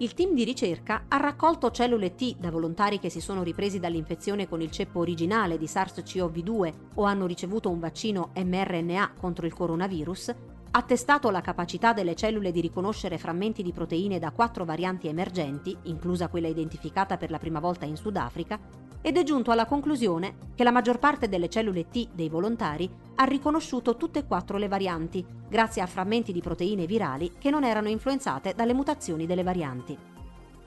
Il 0.00 0.12
team 0.12 0.34
di 0.34 0.44
ricerca 0.44 1.06
ha 1.08 1.16
raccolto 1.16 1.70
cellule 1.70 2.14
T 2.14 2.36
da 2.36 2.50
volontari 2.50 2.98
che 2.98 3.08
si 3.08 3.22
sono 3.22 3.42
ripresi 3.42 3.80
dall'infezione 3.80 4.46
con 4.46 4.60
il 4.60 4.70
ceppo 4.70 4.98
originale 4.98 5.56
di 5.56 5.64
SARS-CoV-2 5.64 6.74
o 6.96 7.04
hanno 7.04 7.24
ricevuto 7.24 7.70
un 7.70 7.78
vaccino 7.78 8.32
mRNA 8.34 9.14
contro 9.18 9.46
il 9.46 9.54
coronavirus 9.54 10.34
ha 10.72 10.82
testato 10.82 11.30
la 11.30 11.40
capacità 11.40 11.92
delle 11.92 12.14
cellule 12.14 12.52
di 12.52 12.60
riconoscere 12.60 13.18
frammenti 13.18 13.62
di 13.62 13.72
proteine 13.72 14.20
da 14.20 14.30
quattro 14.30 14.64
varianti 14.64 15.08
emergenti, 15.08 15.76
inclusa 15.84 16.28
quella 16.28 16.46
identificata 16.46 17.16
per 17.16 17.30
la 17.30 17.38
prima 17.38 17.58
volta 17.58 17.86
in 17.86 17.96
Sudafrica, 17.96 18.58
ed 19.02 19.16
è 19.16 19.22
giunto 19.24 19.50
alla 19.50 19.66
conclusione 19.66 20.50
che 20.54 20.62
la 20.62 20.70
maggior 20.70 20.98
parte 20.98 21.28
delle 21.28 21.48
cellule 21.48 21.88
T 21.88 22.10
dei 22.12 22.28
volontari 22.28 22.88
ha 23.16 23.24
riconosciuto 23.24 23.96
tutte 23.96 24.20
e 24.20 24.26
quattro 24.26 24.58
le 24.58 24.68
varianti, 24.68 25.26
grazie 25.48 25.82
a 25.82 25.86
frammenti 25.86 26.32
di 26.32 26.40
proteine 26.40 26.86
virali 26.86 27.32
che 27.38 27.50
non 27.50 27.64
erano 27.64 27.88
influenzate 27.88 28.54
dalle 28.54 28.74
mutazioni 28.74 29.26
delle 29.26 29.42
varianti. 29.42 29.96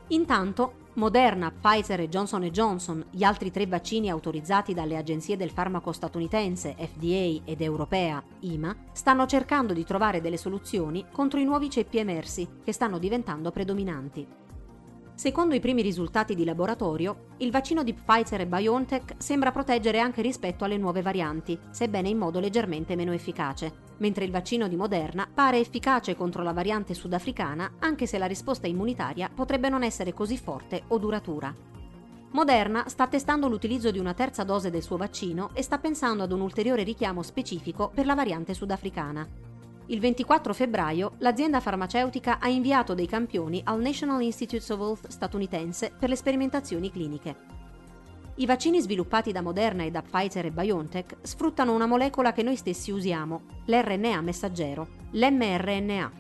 Intanto, 0.08 0.74
Moderna, 0.96 1.52
Pfizer 1.52 2.02
e 2.02 2.08
Johnson 2.08 2.44
Johnson, 2.52 3.04
gli 3.10 3.24
altri 3.24 3.50
tre 3.50 3.66
vaccini 3.66 4.12
autorizzati 4.12 4.76
dalle 4.76 4.96
agenzie 4.96 5.36
del 5.36 5.50
farmaco 5.50 5.92
statunitense 5.92 6.76
FDA 6.78 7.42
ed 7.46 7.62
europea 7.62 8.24
IMA, 8.42 8.76
stanno 8.92 9.26
cercando 9.26 9.74
di 9.74 9.84
trovare 9.86 10.22
delle 10.22 10.38
soluzioni 10.38 11.06
contro 11.12 11.40
i 11.40 11.46
nuovi 11.46 11.72
ceppi 11.72 11.98
emersi 11.98 12.48
che 12.64 12.74
stanno 12.74 13.00
diventando 13.00 13.50
predominanti. 13.50 14.43
Secondo 15.16 15.54
i 15.54 15.60
primi 15.60 15.84
risultati 15.84 16.34
di 16.34 16.44
laboratorio, 16.44 17.28
il 17.38 17.52
vaccino 17.52 17.84
di 17.84 17.94
Pfizer 17.94 18.42
e 18.42 18.48
BioNTech 18.48 19.14
sembra 19.18 19.52
proteggere 19.52 20.00
anche 20.00 20.24
rispetto 20.24 20.64
alle 20.64 20.78
nuove 20.78 21.04
varianti, 21.04 21.58
sebbene 21.70 22.10
in 22.10 22.18
modo 22.18 22.40
leggermente 22.40 22.96
meno 22.96 23.14
efficace, 23.14 23.72
mentre 23.98 24.26
il 24.26 24.32
vaccino 24.32 24.68
di 24.68 24.76
Moderna 24.76 25.30
pare 25.32 25.60
efficace 25.60 26.16
contro 26.16 26.42
la 26.42 26.52
variante 26.52 26.96
sudafricana 26.96 27.74
anche 27.80 28.08
se 28.08 28.18
la 28.18 28.26
risposta 28.26 28.66
immunitaria 28.66 29.30
potrebbe 29.34 29.70
non 29.70 29.84
essere 29.84 30.14
così 30.14 30.38
forte 30.38 30.84
o 30.88 30.98
duratura. 30.98 31.54
Moderna 32.32 32.90
sta 32.90 33.06
testando 33.06 33.48
l'utilizzo 33.48 33.92
di 33.92 34.00
una 34.00 34.16
terza 34.16 34.44
dose 34.44 34.72
del 34.72 34.82
suo 34.82 34.98
vaccino 34.98 35.52
e 35.54 35.62
sta 35.62 35.78
pensando 35.78 36.24
ad 36.24 36.32
un 36.32 36.42
ulteriore 36.42 36.82
richiamo 36.82 37.22
specifico 37.22 37.92
per 37.94 38.08
la 38.08 38.16
variante 38.16 38.56
sudafricana. 38.56 39.53
Il 39.88 40.00
24 40.00 40.54
febbraio 40.54 41.14
l'azienda 41.18 41.60
farmaceutica 41.60 42.40
ha 42.40 42.48
inviato 42.48 42.94
dei 42.94 43.06
campioni 43.06 43.62
al 43.66 43.82
National 43.82 44.22
Institutes 44.22 44.70
of 44.70 44.80
Health 44.80 45.08
statunitense 45.10 45.92
per 46.00 46.08
le 46.08 46.16
sperimentazioni 46.16 46.90
cliniche. 46.90 47.36
I 48.36 48.46
vaccini 48.46 48.82
sviluppati 48.82 49.34
da 49.34 49.42
Moderna 49.42 49.84
e 49.84 49.92
da 49.92 50.02
Pfizer 50.02 50.46
e 50.46 50.52
BioNTech 50.52 51.18
sfruttano 51.22 51.74
una 51.74 51.86
molecola 51.86 52.32
che 52.32 52.44
noi 52.44 52.56
stessi 52.56 52.92
usiamo, 52.92 53.42
l'RNA 53.66 54.22
messaggero, 54.22 54.88
l'mRNA. 55.12 56.12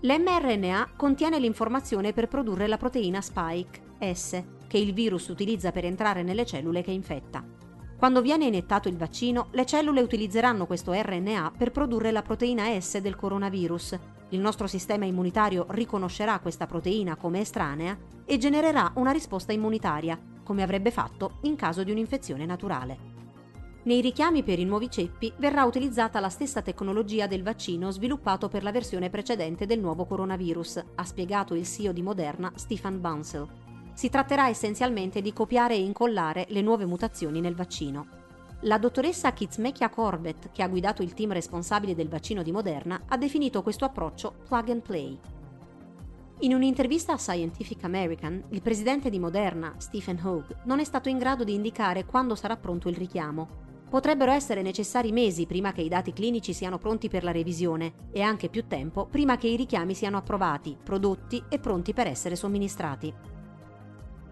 L'mRNA 0.00 0.90
contiene 0.96 1.38
l'informazione 1.38 2.12
per 2.12 2.26
produrre 2.26 2.66
la 2.66 2.78
proteina 2.78 3.20
spike, 3.20 4.12
S, 4.14 4.42
che 4.66 4.78
il 4.78 4.94
virus 4.94 5.28
utilizza 5.28 5.72
per 5.72 5.84
entrare 5.84 6.22
nelle 6.22 6.46
cellule 6.46 6.82
che 6.82 6.90
infetta. 6.90 7.57
Quando 7.98 8.22
viene 8.22 8.44
iniettato 8.44 8.88
il 8.88 8.96
vaccino, 8.96 9.48
le 9.50 9.66
cellule 9.66 10.00
utilizzeranno 10.00 10.66
questo 10.66 10.92
RNA 10.92 11.54
per 11.58 11.72
produrre 11.72 12.12
la 12.12 12.22
proteina 12.22 12.78
S 12.78 12.98
del 12.98 13.16
coronavirus. 13.16 13.98
Il 14.28 14.38
nostro 14.38 14.68
sistema 14.68 15.04
immunitario 15.04 15.66
riconoscerà 15.70 16.38
questa 16.38 16.68
proteina 16.68 17.16
come 17.16 17.40
estranea 17.40 17.98
e 18.24 18.38
genererà 18.38 18.92
una 18.94 19.10
risposta 19.10 19.52
immunitaria, 19.52 20.16
come 20.44 20.62
avrebbe 20.62 20.92
fatto 20.92 21.38
in 21.42 21.56
caso 21.56 21.82
di 21.82 21.90
un'infezione 21.90 22.46
naturale. 22.46 23.16
Nei 23.82 24.00
richiami 24.00 24.44
per 24.44 24.60
i 24.60 24.64
nuovi 24.64 24.88
ceppi 24.88 25.32
verrà 25.36 25.64
utilizzata 25.64 26.20
la 26.20 26.28
stessa 26.28 26.62
tecnologia 26.62 27.26
del 27.26 27.42
vaccino 27.42 27.90
sviluppato 27.90 28.48
per 28.48 28.62
la 28.62 28.70
versione 28.70 29.10
precedente 29.10 29.66
del 29.66 29.80
nuovo 29.80 30.04
coronavirus, 30.04 30.84
ha 30.94 31.04
spiegato 31.04 31.54
il 31.54 31.66
CEO 31.66 31.90
di 31.90 32.02
Moderna 32.02 32.52
Stephen 32.54 33.00
Bansell 33.00 33.48
si 33.98 34.10
tratterà 34.10 34.46
essenzialmente 34.46 35.20
di 35.20 35.32
copiare 35.32 35.74
e 35.74 35.80
incollare 35.80 36.46
le 36.50 36.62
nuove 36.62 36.86
mutazioni 36.86 37.40
nel 37.40 37.56
vaccino. 37.56 38.06
La 38.60 38.78
dottoressa 38.78 39.32
Kizmekia 39.32 39.90
Corbett, 39.90 40.52
che 40.52 40.62
ha 40.62 40.68
guidato 40.68 41.02
il 41.02 41.14
team 41.14 41.32
responsabile 41.32 41.96
del 41.96 42.08
vaccino 42.08 42.44
di 42.44 42.52
Moderna, 42.52 43.02
ha 43.08 43.16
definito 43.16 43.60
questo 43.64 43.84
approccio 43.84 44.36
plug 44.46 44.68
and 44.68 44.82
play. 44.82 45.18
In 46.42 46.54
un'intervista 46.54 47.14
a 47.14 47.18
Scientific 47.18 47.82
American, 47.82 48.40
il 48.50 48.62
presidente 48.62 49.10
di 49.10 49.18
Moderna, 49.18 49.74
Stephen 49.78 50.20
Hogue, 50.22 50.58
non 50.66 50.78
è 50.78 50.84
stato 50.84 51.08
in 51.08 51.18
grado 51.18 51.42
di 51.42 51.54
indicare 51.54 52.04
quando 52.04 52.36
sarà 52.36 52.56
pronto 52.56 52.88
il 52.88 52.94
richiamo. 52.94 53.48
Potrebbero 53.90 54.30
essere 54.30 54.62
necessari 54.62 55.10
mesi 55.10 55.44
prima 55.46 55.72
che 55.72 55.82
i 55.82 55.88
dati 55.88 56.12
clinici 56.12 56.52
siano 56.52 56.78
pronti 56.78 57.08
per 57.08 57.24
la 57.24 57.32
revisione 57.32 57.94
e 58.12 58.20
anche 58.20 58.48
più 58.48 58.68
tempo 58.68 59.06
prima 59.06 59.36
che 59.36 59.48
i 59.48 59.56
richiami 59.56 59.94
siano 59.94 60.18
approvati, 60.18 60.76
prodotti 60.80 61.42
e 61.48 61.58
pronti 61.58 61.92
per 61.92 62.06
essere 62.06 62.36
somministrati. 62.36 63.37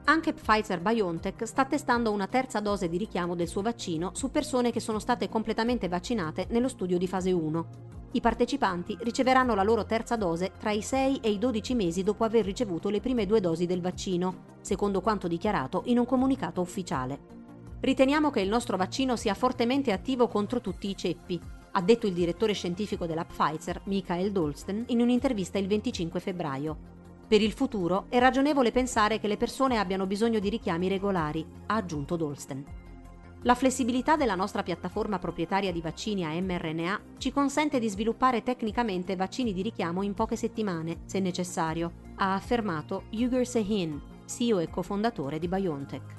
Anche 0.08 0.34
Pfizer 0.34 0.80
BioNTech 0.80 1.44
sta 1.48 1.64
testando 1.64 2.12
una 2.12 2.28
terza 2.28 2.60
dose 2.60 2.88
di 2.88 2.96
richiamo 2.96 3.34
del 3.34 3.48
suo 3.48 3.60
vaccino 3.60 4.12
su 4.14 4.30
persone 4.30 4.70
che 4.70 4.78
sono 4.78 5.00
state 5.00 5.28
completamente 5.28 5.88
vaccinate 5.88 6.46
nello 6.50 6.68
studio 6.68 6.96
di 6.96 7.08
fase 7.08 7.32
1. 7.32 7.66
I 8.12 8.20
partecipanti 8.20 8.96
riceveranno 9.00 9.56
la 9.56 9.64
loro 9.64 9.84
terza 9.84 10.14
dose 10.14 10.52
tra 10.60 10.70
i 10.70 10.80
6 10.80 11.18
e 11.20 11.30
i 11.30 11.38
12 11.38 11.74
mesi 11.74 12.04
dopo 12.04 12.22
aver 12.22 12.44
ricevuto 12.44 12.88
le 12.88 13.00
prime 13.00 13.26
due 13.26 13.40
dosi 13.40 13.66
del 13.66 13.80
vaccino, 13.80 14.54
secondo 14.60 15.00
quanto 15.00 15.26
dichiarato 15.26 15.82
in 15.86 15.98
un 15.98 16.06
comunicato 16.06 16.60
ufficiale. 16.60 17.18
Riteniamo 17.80 18.30
che 18.30 18.40
il 18.40 18.48
nostro 18.48 18.76
vaccino 18.76 19.16
sia 19.16 19.34
fortemente 19.34 19.90
attivo 19.90 20.28
contro 20.28 20.60
tutti 20.60 20.88
i 20.88 20.96
ceppi, 20.96 21.40
ha 21.72 21.82
detto 21.82 22.06
il 22.06 22.14
direttore 22.14 22.52
scientifico 22.52 23.06
della 23.06 23.24
Pfizer, 23.24 23.80
Michael 23.86 24.30
Dolsten, 24.30 24.84
in 24.86 25.00
un'intervista 25.00 25.58
il 25.58 25.66
25 25.66 26.20
febbraio. 26.20 26.95
Per 27.28 27.42
il 27.42 27.50
futuro 27.50 28.06
è 28.08 28.20
ragionevole 28.20 28.70
pensare 28.70 29.18
che 29.18 29.26
le 29.26 29.36
persone 29.36 29.78
abbiano 29.78 30.06
bisogno 30.06 30.38
di 30.38 30.48
richiami 30.48 30.86
regolari, 30.86 31.44
ha 31.66 31.74
aggiunto 31.74 32.14
Dolsten. 32.14 32.64
La 33.42 33.56
flessibilità 33.56 34.14
della 34.14 34.36
nostra 34.36 34.62
piattaforma 34.62 35.18
proprietaria 35.18 35.72
di 35.72 35.80
vaccini 35.80 36.24
a 36.24 36.30
mRNA 36.40 37.00
ci 37.18 37.32
consente 37.32 37.80
di 37.80 37.88
sviluppare 37.88 38.44
tecnicamente 38.44 39.16
vaccini 39.16 39.52
di 39.52 39.62
richiamo 39.62 40.02
in 40.02 40.14
poche 40.14 40.36
settimane, 40.36 41.00
se 41.04 41.18
necessario, 41.18 41.92
ha 42.14 42.34
affermato 42.34 43.04
Yuger 43.10 43.46
Sehin, 43.46 44.00
CEO 44.24 44.60
e 44.60 44.70
cofondatore 44.70 45.40
di 45.40 45.48
BioNTech. 45.48 46.14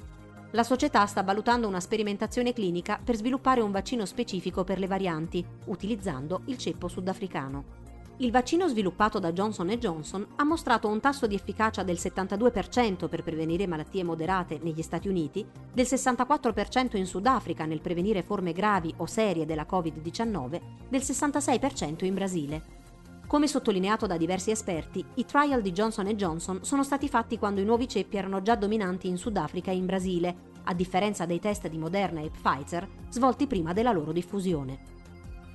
La 0.52 0.62
società 0.62 1.06
sta 1.06 1.22
valutando 1.22 1.68
una 1.68 1.80
sperimentazione 1.80 2.52
clinica 2.52 3.00
per 3.02 3.16
sviluppare 3.16 3.62
un 3.62 3.70
vaccino 3.70 4.04
specifico 4.04 4.62
per 4.62 4.78
le 4.78 4.86
varianti, 4.86 5.44
utilizzando 5.66 6.42
il 6.46 6.58
ceppo 6.58 6.88
sudafricano. 6.88 7.77
Il 8.20 8.32
vaccino 8.32 8.66
sviluppato 8.66 9.20
da 9.20 9.30
Johnson 9.30 9.68
Johnson 9.68 10.26
ha 10.34 10.44
mostrato 10.44 10.88
un 10.88 10.98
tasso 10.98 11.28
di 11.28 11.36
efficacia 11.36 11.84
del 11.84 11.98
72% 12.00 13.08
per 13.08 13.22
prevenire 13.22 13.68
malattie 13.68 14.02
moderate 14.02 14.58
negli 14.60 14.82
Stati 14.82 15.06
Uniti, 15.06 15.46
del 15.72 15.86
64% 15.88 16.96
in 16.96 17.06
Sudafrica 17.06 17.64
nel 17.64 17.80
prevenire 17.80 18.24
forme 18.24 18.52
gravi 18.52 18.92
o 18.96 19.06
serie 19.06 19.46
della 19.46 19.68
Covid-19, 19.70 20.60
del 20.88 21.00
66% 21.00 22.04
in 22.04 22.14
Brasile. 22.14 22.62
Come 23.28 23.46
sottolineato 23.46 24.08
da 24.08 24.16
diversi 24.16 24.50
esperti, 24.50 25.04
i 25.14 25.24
trial 25.24 25.62
di 25.62 25.70
Johnson 25.70 26.06
Johnson 26.06 26.64
sono 26.64 26.82
stati 26.82 27.08
fatti 27.08 27.38
quando 27.38 27.60
i 27.60 27.64
nuovi 27.64 27.86
ceppi 27.86 28.16
erano 28.16 28.42
già 28.42 28.56
dominanti 28.56 29.06
in 29.06 29.16
Sudafrica 29.16 29.70
e 29.70 29.76
in 29.76 29.86
Brasile, 29.86 30.36
a 30.64 30.74
differenza 30.74 31.24
dei 31.24 31.38
test 31.38 31.68
di 31.68 31.78
Moderna 31.78 32.20
e 32.20 32.30
Pfizer 32.30 32.88
svolti 33.10 33.46
prima 33.46 33.72
della 33.72 33.92
loro 33.92 34.10
diffusione. 34.10 34.97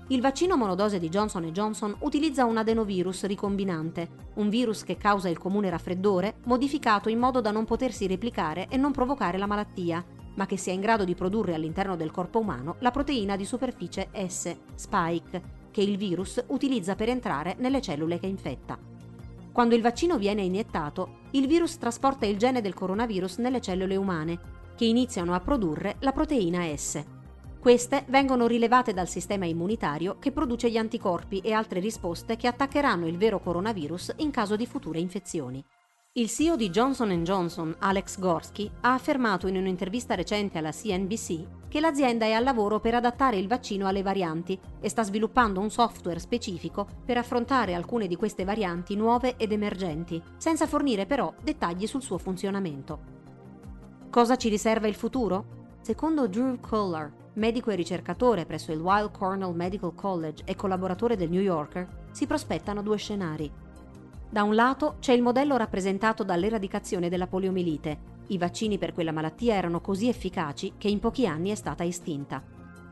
Il 0.10 0.20
vaccino 0.20 0.58
monodose 0.58 1.00
di 1.00 1.08
Johnson 1.08 1.46
Johnson 1.52 1.96
utilizza 2.00 2.44
un 2.44 2.58
adenovirus 2.58 3.24
ricombinante, 3.24 4.32
un 4.36 4.50
virus 4.50 4.84
che 4.84 4.98
causa 4.98 5.30
il 5.30 5.38
comune 5.38 5.70
raffreddore, 5.70 6.36
modificato 6.44 7.08
in 7.08 7.18
modo 7.18 7.40
da 7.40 7.52
non 7.52 7.64
potersi 7.64 8.06
replicare 8.06 8.68
e 8.68 8.76
non 8.76 8.92
provocare 8.92 9.38
la 9.38 9.46
malattia, 9.46 10.04
ma 10.36 10.46
che 10.46 10.58
sia 10.58 10.74
in 10.74 10.82
grado 10.82 11.06
di 11.06 11.16
produrre 11.16 11.54
all'interno 11.54 11.96
del 11.96 12.12
corpo 12.12 12.40
umano 12.40 12.76
la 12.80 12.92
proteina 12.92 13.38
di 13.38 13.46
superficie 13.46 14.10
S, 14.28 14.54
spike, 14.76 15.62
che 15.72 15.82
il 15.82 15.96
virus 15.96 16.44
utilizza 16.48 16.96
per 16.96 17.08
entrare 17.08 17.56
nelle 17.60 17.82
cellule 17.82 18.20
che 18.20 18.28
infetta. 18.28 18.78
Quando 19.54 19.74
il 19.74 19.82
vaccino 19.82 20.18
viene 20.18 20.42
iniettato, 20.42 21.20
il 21.32 21.48
virus 21.48 21.78
trasporta 21.78 22.26
il 22.26 22.38
gene 22.38 22.60
del 22.60 22.74
coronavirus 22.74 23.38
nelle 23.38 23.62
cellule 23.62 23.96
umane, 23.96 24.40
che 24.76 24.84
iniziano 24.84 25.34
a 25.34 25.40
produrre 25.40 25.96
la 26.00 26.12
proteina 26.12 26.66
S. 26.76 27.13
Queste 27.64 28.04
vengono 28.10 28.46
rilevate 28.46 28.92
dal 28.92 29.08
sistema 29.08 29.46
immunitario 29.46 30.18
che 30.20 30.34
produce 30.34 30.70
gli 30.70 30.76
anticorpi 30.76 31.40
e 31.40 31.54
altre 31.54 31.80
risposte 31.80 32.36
che 32.36 32.48
attaccheranno 32.48 33.08
il 33.08 33.16
vero 33.16 33.40
coronavirus 33.40 34.16
in 34.18 34.32
caso 34.32 34.58
di 34.58 34.66
future 34.66 35.00
infezioni. 35.00 35.64
Il 36.12 36.28
CEO 36.28 36.58
di 36.58 36.70
Johnson 36.70 37.24
Johnson, 37.24 37.74
Alex 37.80 38.20
Gorsky, 38.20 38.70
ha 38.82 38.92
affermato 38.92 39.48
in 39.48 39.56
un'intervista 39.56 40.14
recente 40.14 40.58
alla 40.58 40.74
CNBC 40.74 41.70
che 41.70 41.80
l'azienda 41.80 42.26
è 42.26 42.34
al 42.34 42.44
lavoro 42.44 42.82
per 42.82 42.96
adattare 42.96 43.38
il 43.38 43.48
vaccino 43.48 43.88
alle 43.88 44.02
varianti 44.02 44.60
e 44.82 44.90
sta 44.90 45.04
sviluppando 45.04 45.62
un 45.62 45.70
software 45.70 46.20
specifico 46.20 46.86
per 47.06 47.18
affrontare 47.18 47.76
alcune 47.76 48.08
di 48.08 48.18
queste 48.18 48.44
varianti 48.44 48.98
nuove 48.98 49.36
ed 49.38 49.54
emergenti, 49.54 50.22
senza 50.36 50.68
fornire 50.68 51.06
però 51.06 51.34
dettagli 51.42 51.88
sul 51.88 52.02
suo 52.02 52.18
funzionamento. 52.18 53.00
Cosa 54.10 54.36
ci 54.36 54.50
riserva 54.50 54.88
il 54.88 54.96
futuro? 54.96 55.62
Secondo 55.80 56.28
Drew 56.28 56.60
Kohler, 56.60 57.22
medico 57.34 57.72
e 57.72 57.76
ricercatore 57.76 58.46
presso 58.46 58.72
il 58.72 58.80
Weill 58.80 59.12
Cornell 59.12 59.56
Medical 59.56 59.96
College 59.96 60.44
e 60.46 60.56
collaboratore 60.56 61.16
del 61.16 61.30
New 61.30 61.42
Yorker, 61.42 61.88
si 62.12 62.28
prospettano 62.28 62.82
due 62.82 62.98
scenari. 62.98 63.52
Da 64.30 64.44
un 64.44 64.56
lato 64.56 64.96
c'è 65.00 65.14
il 65.14 65.22
modello 65.22 65.58
rappresentato 65.58 66.24
dall'eradicazione 66.24 67.10
della 67.10 67.28
poliomielite. 67.28 68.12
I 68.28 68.38
vaccini 68.38 68.78
per 68.78 68.94
quella 68.94 69.12
malattia 69.12 69.56
erano 69.56 69.80
così 69.80 70.08
efficaci 70.08 70.74
che 70.78 70.88
in 70.88 71.00
pochi 71.00 71.28
anni 71.28 71.52
è 71.52 71.56
stata 71.56 71.84
estinta. 71.84 72.42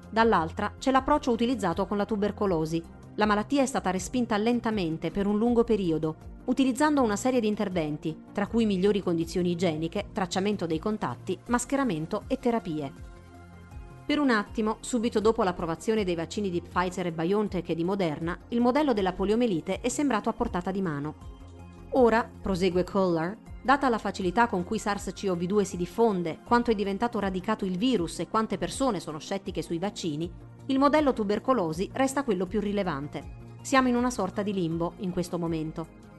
Dall'altra 0.10 0.74
c'è 0.78 0.92
l'approccio 0.92 1.32
utilizzato 1.32 1.88
con 1.88 1.98
la 1.98 2.06
tubercolosi. 2.06 2.84
La 3.16 3.26
malattia 3.26 3.62
è 3.62 3.66
stata 3.66 3.92
respinta 3.92 4.38
lentamente 4.38 5.10
per 5.10 5.26
un 5.26 5.38
lungo 5.38 5.64
periodo, 5.64 6.16
utilizzando 6.46 7.02
una 7.02 7.16
serie 7.16 7.40
di 7.40 7.48
interventi, 7.48 8.16
tra 8.32 8.48
cui 8.48 8.66
migliori 8.66 9.02
condizioni 9.02 9.52
igieniche, 9.52 10.10
tracciamento 10.12 10.66
dei 10.66 10.80
contatti, 10.80 11.38
mascheramento 11.48 12.24
e 12.28 12.38
terapie. 12.38 13.11
Per 14.06 14.20
un 14.20 14.30
attimo, 14.30 14.78
subito 14.82 15.20
dopo 15.20 15.44
l'approvazione 15.44 16.04
dei 16.04 16.16
vaccini 16.16 16.50
di 16.50 16.62
Pfizer 16.62 17.06
e 17.08 17.12
BioNTech 17.12 17.70
e 17.70 17.76
di 17.76 17.84
Moderna, 17.84 18.38
il 18.50 18.60
modello 18.60 18.94
della 18.94 19.14
poliomelite 19.14 19.80
è 19.80 19.90
sembrato 19.90 20.28
a 20.28 20.34
portata 20.34 20.72
di 20.72 20.82
mano. 20.82 21.16
Ora, 21.92 22.30
prosegue 22.42 22.84
Kohler, 22.84 23.38
data 23.62 23.90
la 23.90 24.00
facilità 24.00 24.48
con 24.48 24.64
cui 24.64 24.80
SARS-CoV-2 24.80 25.62
si 25.62 25.78
diffonde, 25.78 26.40
quanto 26.46 26.72
è 26.72 26.76
diventato 26.76 27.20
radicato 27.20 27.64
il 27.64 27.78
virus 27.78 28.20
e 28.20 28.28
quante 28.28 28.58
persone 28.58 29.00
sono 29.00 29.20
scettiche 29.20 29.62
sui 29.62 29.78
vaccini, 29.78 30.32
il 30.68 30.80
modello 30.80 31.14
tubercolosi 31.14 31.90
resta 31.94 32.24
quello 32.24 32.46
più 32.46 32.60
rilevante. 32.60 33.40
Siamo 33.62 33.88
in 33.88 33.96
una 33.96 34.10
sorta 34.10 34.42
di 34.42 34.54
limbo 34.54 34.94
in 34.98 35.12
questo 35.12 35.38
momento. 35.38 36.11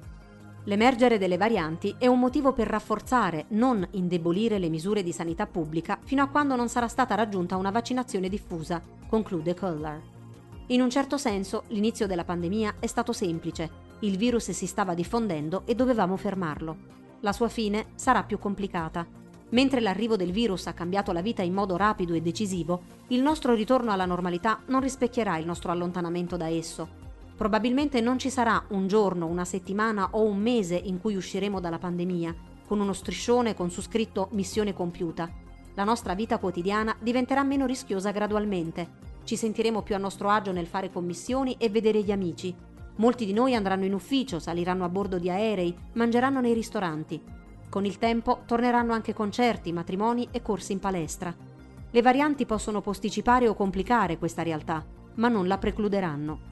L'emergere 0.67 1.19
delle 1.19 1.37
varianti 1.37 1.93
è 1.99 2.07
un 2.07 2.21
motivo 2.21 2.53
per 2.53 2.69
rafforzare, 2.69 3.47
non 3.49 3.85
indebolire 3.93 4.61
le 4.61 4.69
misure 4.69 5.03
di 5.03 5.11
sanità 5.11 5.45
pubblica 5.49 5.99
fino 6.05 6.23
a 6.23 6.29
quando 6.29 6.55
non 6.55 6.69
sarà 6.69 6.87
stata 6.87 7.17
raggiunta 7.17 7.57
una 7.57 7.73
vaccinazione 7.73 8.29
diffusa, 8.29 8.81
conclude 9.09 9.55
Kohler. 9.55 10.01
In 10.69 10.81
un 10.81 10.89
certo 10.89 11.17
senso, 11.19 11.65
l'inizio 11.69 12.07
della 12.07 12.25
pandemia 12.25 12.77
è 12.79 12.87
stato 12.87 13.13
semplice. 13.13 13.91
Il 14.01 14.17
virus 14.17 14.53
si 14.53 14.67
stava 14.67 14.95
diffondendo 14.95 15.63
e 15.65 15.75
dovevamo 15.75 16.17
fermarlo. 16.17 16.77
La 17.21 17.33
sua 17.33 17.49
fine 17.49 17.87
sarà 17.97 18.23
più 18.23 18.39
complicata. 18.39 19.05
Mentre 19.51 19.81
l'arrivo 19.81 20.15
del 20.15 20.31
virus 20.31 20.69
ha 20.69 20.75
cambiato 20.75 21.11
la 21.11 21.23
vita 21.23 21.43
in 21.43 21.55
modo 21.55 21.77
rapido 21.77 22.15
e 22.15 22.23
decisivo, 22.23 22.83
il 23.09 23.21
nostro 23.21 23.55
ritorno 23.55 23.91
alla 23.91 24.07
normalità 24.07 24.61
non 24.67 24.81
rispecchierà 24.81 25.39
il 25.39 25.45
nostro 25.45 25.73
allontanamento 25.73 26.37
da 26.37 26.49
esso 26.49 27.11
Probabilmente 27.37 28.01
non 28.01 28.19
ci 28.19 28.31
sarà 28.31 28.63
un 28.69 28.87
giorno, 28.87 29.27
una 29.27 29.45
settimana 29.45 30.09
o 30.13 30.23
un 30.23 30.39
mese 30.39 30.77
in 30.77 31.01
cui 31.01 31.17
usciremo 31.17 31.61
dalla 31.61 31.79
pandemia, 31.79 32.35
con 32.67 32.81
uno 32.81 32.93
striscione 32.93 33.55
con 33.55 33.71
su 33.71 33.83
scritto 33.83 34.29
missione 34.33 34.73
compiuta. 34.73 35.31
La 35.75 35.85
nostra 35.85 36.15
vita 36.15 36.39
quotidiana 36.39 36.95
diventerà 37.01 37.43
meno 37.43 37.67
rischiosa 37.67 38.11
gradualmente. 38.11 39.11
Ci 39.25 39.37
sentiremo 39.37 39.83
più 39.83 39.95
a 39.95 39.99
nostro 39.99 40.29
agio 40.29 40.53
nel 40.53 40.67
fare 40.67 40.91
commissioni 40.91 41.57
e 41.59 41.71
vedere 41.71 42.03
gli 42.03 42.13
amici. 42.13 42.55
Molti 42.97 43.25
di 43.25 43.33
noi 43.33 43.55
andranno 43.55 43.87
in 43.87 43.95
ufficio, 43.95 44.39
saliranno 44.39 44.85
a 44.85 44.89
bordo 44.89 45.19
di 45.19 45.31
aerei, 45.31 45.75
mangeranno 45.95 46.41
nei 46.41 46.53
ristoranti. 46.53 47.21
Con 47.71 47.87
il 47.87 47.97
tempo 47.97 48.43
torneranno 48.47 48.93
anche 48.93 49.15
concerti, 49.15 49.73
matrimoni 49.73 50.29
e 50.31 50.43
corsi 50.43 50.73
in 50.73 50.79
palestra. 50.79 51.35
Le 51.91 52.03
varianti 52.03 52.45
possono 52.45 52.83
posticipare 52.83 53.49
o 53.49 53.55
complicare 53.55 54.19
questa 54.19 54.43
realtà, 54.43 54.85
ma 55.15 55.29
non 55.29 55.47
la 55.47 55.57
precluderanno. 55.57 56.52